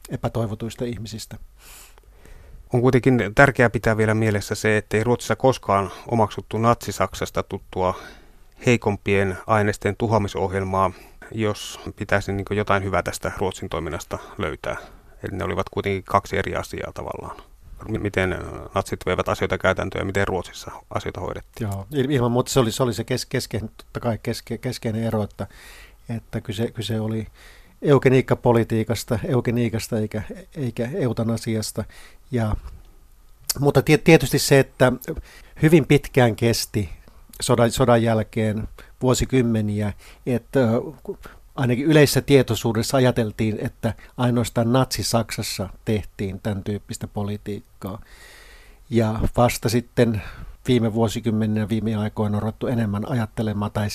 epätoivotuista 0.10 0.86
ihmisistä. 0.86 1.38
On 2.74 2.82
kuitenkin 2.82 3.32
tärkeää 3.36 3.70
pitää 3.70 3.98
vielä 3.98 4.14
mielessä 4.14 4.56
se, 4.56 4.78
ettei 4.78 5.04
Ruotsissa 5.04 5.36
koskaan 5.36 5.92
omaksuttu 6.08 6.58
Natsi-Saksasta 6.58 7.44
tuttua 7.44 8.00
heikompien 8.66 9.38
aineisten 9.48 9.96
tuhoamisohjelmaa, 9.98 10.92
jos 11.32 11.80
pitäisi 11.96 12.34
niin 12.34 12.46
jotain 12.50 12.84
hyvää 12.84 13.04
tästä 13.04 13.32
Ruotsin 13.38 13.70
toiminnasta 13.70 14.18
löytää. 14.38 14.78
Eli 15.24 15.38
ne 15.38 15.44
olivat 15.44 15.70
kuitenkin 15.70 16.04
kaksi 16.04 16.38
eri 16.38 16.56
asiaa 16.56 16.92
tavallaan. 16.94 17.38
Miten 18.00 18.38
natsit 18.76 19.06
veivät 19.06 19.30
asioita 19.30 19.58
käytäntöön 19.58 20.02
ja 20.02 20.06
miten 20.06 20.28
Ruotsissa 20.28 20.72
asioita 20.90 21.22
hoidettiin. 21.22 21.70
Joo, 21.72 21.88
ilman 21.92 22.32
muuta 22.32 22.52
se 22.52 22.60
oli 22.60 22.72
se, 22.72 22.84
oli 22.84 22.94
se 22.94 23.04
kes, 23.04 23.26
keskeinen, 23.26 23.70
totta 23.78 24.00
kai 24.00 24.20
keske, 24.24 24.58
keskeinen 24.58 25.04
ero, 25.04 25.24
että, 25.24 25.48
että 26.10 26.42
kyse, 26.42 26.72
kyse 26.72 27.00
oli 27.00 27.28
eugeniikkapolitiikasta, 27.82 29.20
eugeniikasta 29.24 29.98
eikä, 30.00 30.22
eikä 30.56 30.90
eutanasiasta. 30.94 31.84
Ja, 32.32 32.56
mutta 33.60 33.82
tietysti 34.04 34.40
se, 34.40 34.60
että 34.60 34.92
hyvin 35.62 35.86
pitkään 35.86 36.36
kesti 36.36 36.90
sodan, 37.42 37.72
sodan 37.72 38.04
jälkeen 38.04 38.68
vuosikymmeniä, 39.06 39.94
että 40.26 40.60
ainakin 41.56 41.86
yleisessä 41.86 42.22
tietoisuudessa 42.22 42.98
ajateltiin, 42.98 43.58
että 43.62 43.94
ainoastaan 44.18 44.74
Natsi-Saksassa 44.74 45.70
tehtiin 45.86 46.40
tämän 46.44 46.64
tyyppistä 46.64 47.08
politiikkaa. 47.08 48.02
Ja 48.90 49.20
vasta 49.38 49.70
sitten 49.70 50.22
viime 50.68 50.94
vuosikymmeninä, 50.94 51.70
viime 51.70 51.96
aikoina 51.96 52.38
on 52.38 52.42
ruvettu 52.42 52.68
enemmän 52.68 53.10
ajattelemaan 53.10 53.72
tai 53.72 53.88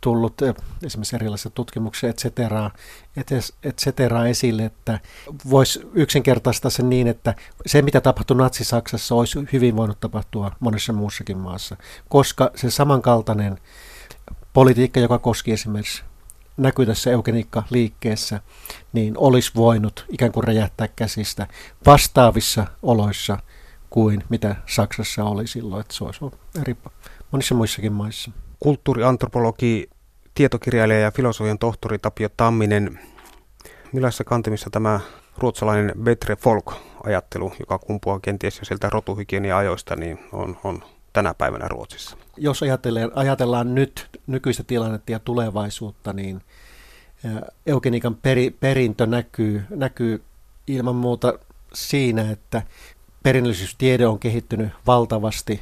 tullut 0.00 0.42
eh, 0.42 0.54
esimerkiksi 0.82 1.16
erilaisissa 1.16 1.50
tutkimuksissa, 1.50 2.08
et 2.08 2.18
cetera, 2.18 2.70
et 3.62 3.78
cetera 3.78 4.26
esille, 4.26 4.64
että 4.64 5.00
voisi 5.50 5.80
yksinkertaistaa 5.92 6.70
sen 6.70 6.90
niin, 6.90 7.06
että 7.06 7.34
se 7.66 7.82
mitä 7.82 8.00
tapahtui 8.00 8.36
Natsi-Saksassa 8.36 9.14
olisi 9.14 9.38
hyvin 9.52 9.76
voinut 9.76 10.00
tapahtua 10.00 10.52
monessa 10.60 10.92
muussakin 10.92 11.38
maassa, 11.38 11.76
koska 12.08 12.50
se 12.54 12.70
samankaltainen 12.70 13.58
politiikka, 14.52 15.00
joka 15.00 15.18
koski 15.18 15.52
esimerkiksi 15.52 16.02
näkyy 16.56 16.86
tässä 16.86 17.10
eugeniikka-liikkeessä, 17.10 18.40
niin 18.92 19.18
olisi 19.18 19.52
voinut 19.56 20.04
ikään 20.08 20.32
kuin 20.32 20.44
räjähtää 20.44 20.88
käsistä 20.88 21.46
vastaavissa 21.86 22.66
oloissa 22.82 23.38
kuin 23.90 24.24
mitä 24.28 24.56
Saksassa 24.66 25.24
oli 25.24 25.46
silloin, 25.46 25.80
että 25.80 25.94
se 25.94 26.04
olisi 26.04 26.20
eri 26.60 26.76
monissa 27.30 27.54
muissakin 27.54 27.92
maissa 27.92 28.30
kulttuuriantropologi, 28.60 29.90
tietokirjailija 30.34 31.00
ja 31.00 31.10
filosofian 31.10 31.58
tohtori 31.58 31.98
Tapio 31.98 32.28
Tamminen. 32.36 32.98
Millaisessa 33.92 34.24
kantimissa 34.24 34.70
tämä 34.70 35.00
ruotsalainen 35.38 35.92
Betre 36.02 36.36
Folk-ajattelu, 36.36 37.52
joka 37.60 37.78
kumpuaa 37.78 38.20
kenties 38.20 38.58
jo 38.58 38.64
sieltä 38.64 38.90
rotuhygienia-ajoista, 38.90 39.96
niin 39.96 40.18
on, 40.32 40.56
on 40.64 40.82
tänä 41.12 41.34
päivänä 41.34 41.68
Ruotsissa? 41.68 42.16
Jos 42.36 42.62
ajatellaan, 42.62 43.12
ajatellaan 43.14 43.74
nyt 43.74 44.08
nykyistä 44.26 44.62
tilannetta 44.62 45.12
ja 45.12 45.18
tulevaisuutta, 45.18 46.12
niin 46.12 46.42
eugeniikan 47.66 48.14
peri, 48.14 48.50
perintö 48.50 49.06
näkyy, 49.06 49.64
näkyy 49.70 50.22
ilman 50.66 50.96
muuta 50.96 51.38
siinä, 51.72 52.30
että 52.30 52.62
perinnöllisyystiede 53.22 54.06
on 54.06 54.18
kehittynyt 54.18 54.68
valtavasti 54.86 55.60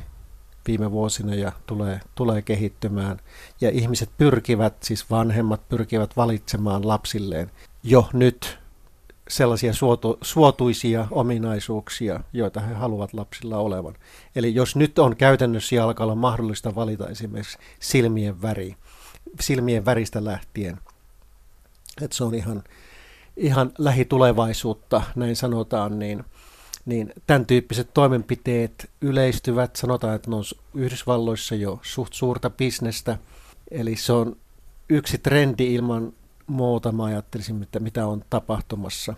viime 0.66 0.90
vuosina 0.90 1.34
ja 1.34 1.52
tulee, 1.66 2.00
tulee 2.14 2.42
kehittymään. 2.42 3.20
Ja 3.60 3.70
ihmiset 3.70 4.10
pyrkivät, 4.18 4.82
siis 4.82 5.10
vanhemmat 5.10 5.68
pyrkivät 5.68 6.16
valitsemaan 6.16 6.88
lapsilleen 6.88 7.50
jo 7.82 8.08
nyt 8.12 8.58
sellaisia 9.28 9.72
suotu, 9.72 10.18
suotuisia 10.22 11.06
ominaisuuksia, 11.10 12.20
joita 12.32 12.60
he 12.60 12.74
haluavat 12.74 13.14
lapsilla 13.14 13.56
olevan. 13.58 13.94
Eli 14.36 14.54
jos 14.54 14.76
nyt 14.76 14.98
on 14.98 15.16
käytännössä 15.16 15.84
alkaa 15.84 16.14
mahdollista 16.14 16.74
valita 16.74 17.08
esimerkiksi 17.08 17.58
silmien 17.80 18.42
väri, 18.42 18.76
silmien 19.40 19.84
väristä 19.84 20.24
lähtien, 20.24 20.78
että 22.02 22.16
se 22.16 22.24
on 22.24 22.34
ihan, 22.34 22.62
ihan 23.36 23.72
lähitulevaisuutta, 23.78 25.02
näin 25.16 25.36
sanotaan, 25.36 25.98
niin– 25.98 26.24
niin 26.88 27.12
tämän 27.26 27.46
tyyppiset 27.46 27.94
toimenpiteet 27.94 28.90
yleistyvät. 29.00 29.76
Sanotaan, 29.76 30.14
että 30.14 30.30
ne 30.30 30.36
on 30.36 30.44
Yhdysvalloissa 30.74 31.54
jo 31.54 31.80
suht 31.82 32.12
suurta 32.12 32.50
bisnestä. 32.50 33.18
Eli 33.70 33.96
se 33.96 34.12
on 34.12 34.36
yksi 34.88 35.18
trendi 35.18 35.74
ilman 35.74 36.12
muuta, 36.48 36.92
mä 36.92 37.04
ajattelisin, 37.04 37.62
että 37.62 37.80
mitä 37.80 38.06
on 38.06 38.24
tapahtumassa. 38.30 39.14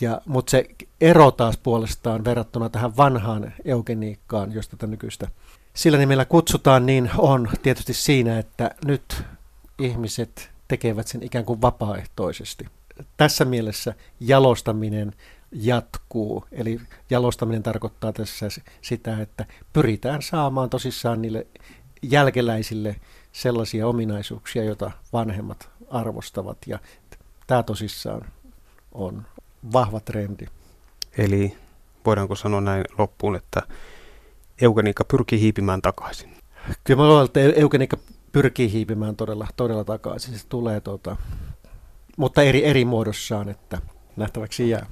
Ja, 0.00 0.20
mutta 0.26 0.50
se 0.50 0.64
ero 1.00 1.30
taas 1.30 1.56
puolestaan 1.56 2.24
verrattuna 2.24 2.68
tähän 2.68 2.96
vanhaan 2.96 3.52
eugeniikkaan, 3.64 4.52
josta 4.52 4.76
tätä 4.76 4.86
nykyistä 4.86 5.28
sillä 5.76 5.98
nimellä 5.98 6.24
kutsutaan, 6.24 6.86
niin 6.86 7.10
on 7.18 7.48
tietysti 7.62 7.94
siinä, 7.94 8.38
että 8.38 8.70
nyt 8.84 9.22
ihmiset 9.78 10.50
tekevät 10.68 11.06
sen 11.08 11.22
ikään 11.22 11.44
kuin 11.44 11.62
vapaaehtoisesti. 11.62 12.66
Tässä 13.16 13.44
mielessä 13.44 13.94
jalostaminen 14.20 15.12
jatkuu. 15.52 16.44
Eli 16.52 16.80
jalostaminen 17.10 17.62
tarkoittaa 17.62 18.12
tässä 18.12 18.48
sitä, 18.82 19.20
että 19.20 19.46
pyritään 19.72 20.22
saamaan 20.22 20.70
tosissaan 20.70 21.22
niille 21.22 21.46
jälkeläisille 22.02 22.96
sellaisia 23.32 23.86
ominaisuuksia, 23.86 24.64
joita 24.64 24.90
vanhemmat 25.12 25.70
arvostavat. 25.90 26.58
Ja 26.66 26.78
tämä 27.46 27.62
tosissaan 27.62 28.22
on 28.92 29.26
vahva 29.72 30.00
trendi. 30.00 30.46
Eli 31.18 31.56
voidaanko 32.06 32.34
sanoa 32.34 32.60
näin 32.60 32.84
loppuun, 32.98 33.36
että 33.36 33.62
eugeniikka 34.60 35.04
pyrkii 35.04 35.40
hiipimään 35.40 35.82
takaisin? 35.82 36.36
Kyllä 36.84 37.02
mä 37.02 37.08
luulen, 37.08 37.24
että 37.24 37.40
eugeniikka 37.40 37.96
pyrkii 38.32 38.72
hiipimään 38.72 39.16
todella, 39.16 39.46
todella 39.56 39.84
takaisin. 39.84 40.38
Se 40.38 40.46
tulee 40.48 40.80
tuota, 40.80 41.16
mutta 42.16 42.42
eri, 42.42 42.64
eri 42.64 42.84
muodossaan, 42.84 43.48
että 43.48 43.78
nähtäväksi 44.16 44.70
jää. 44.70 44.86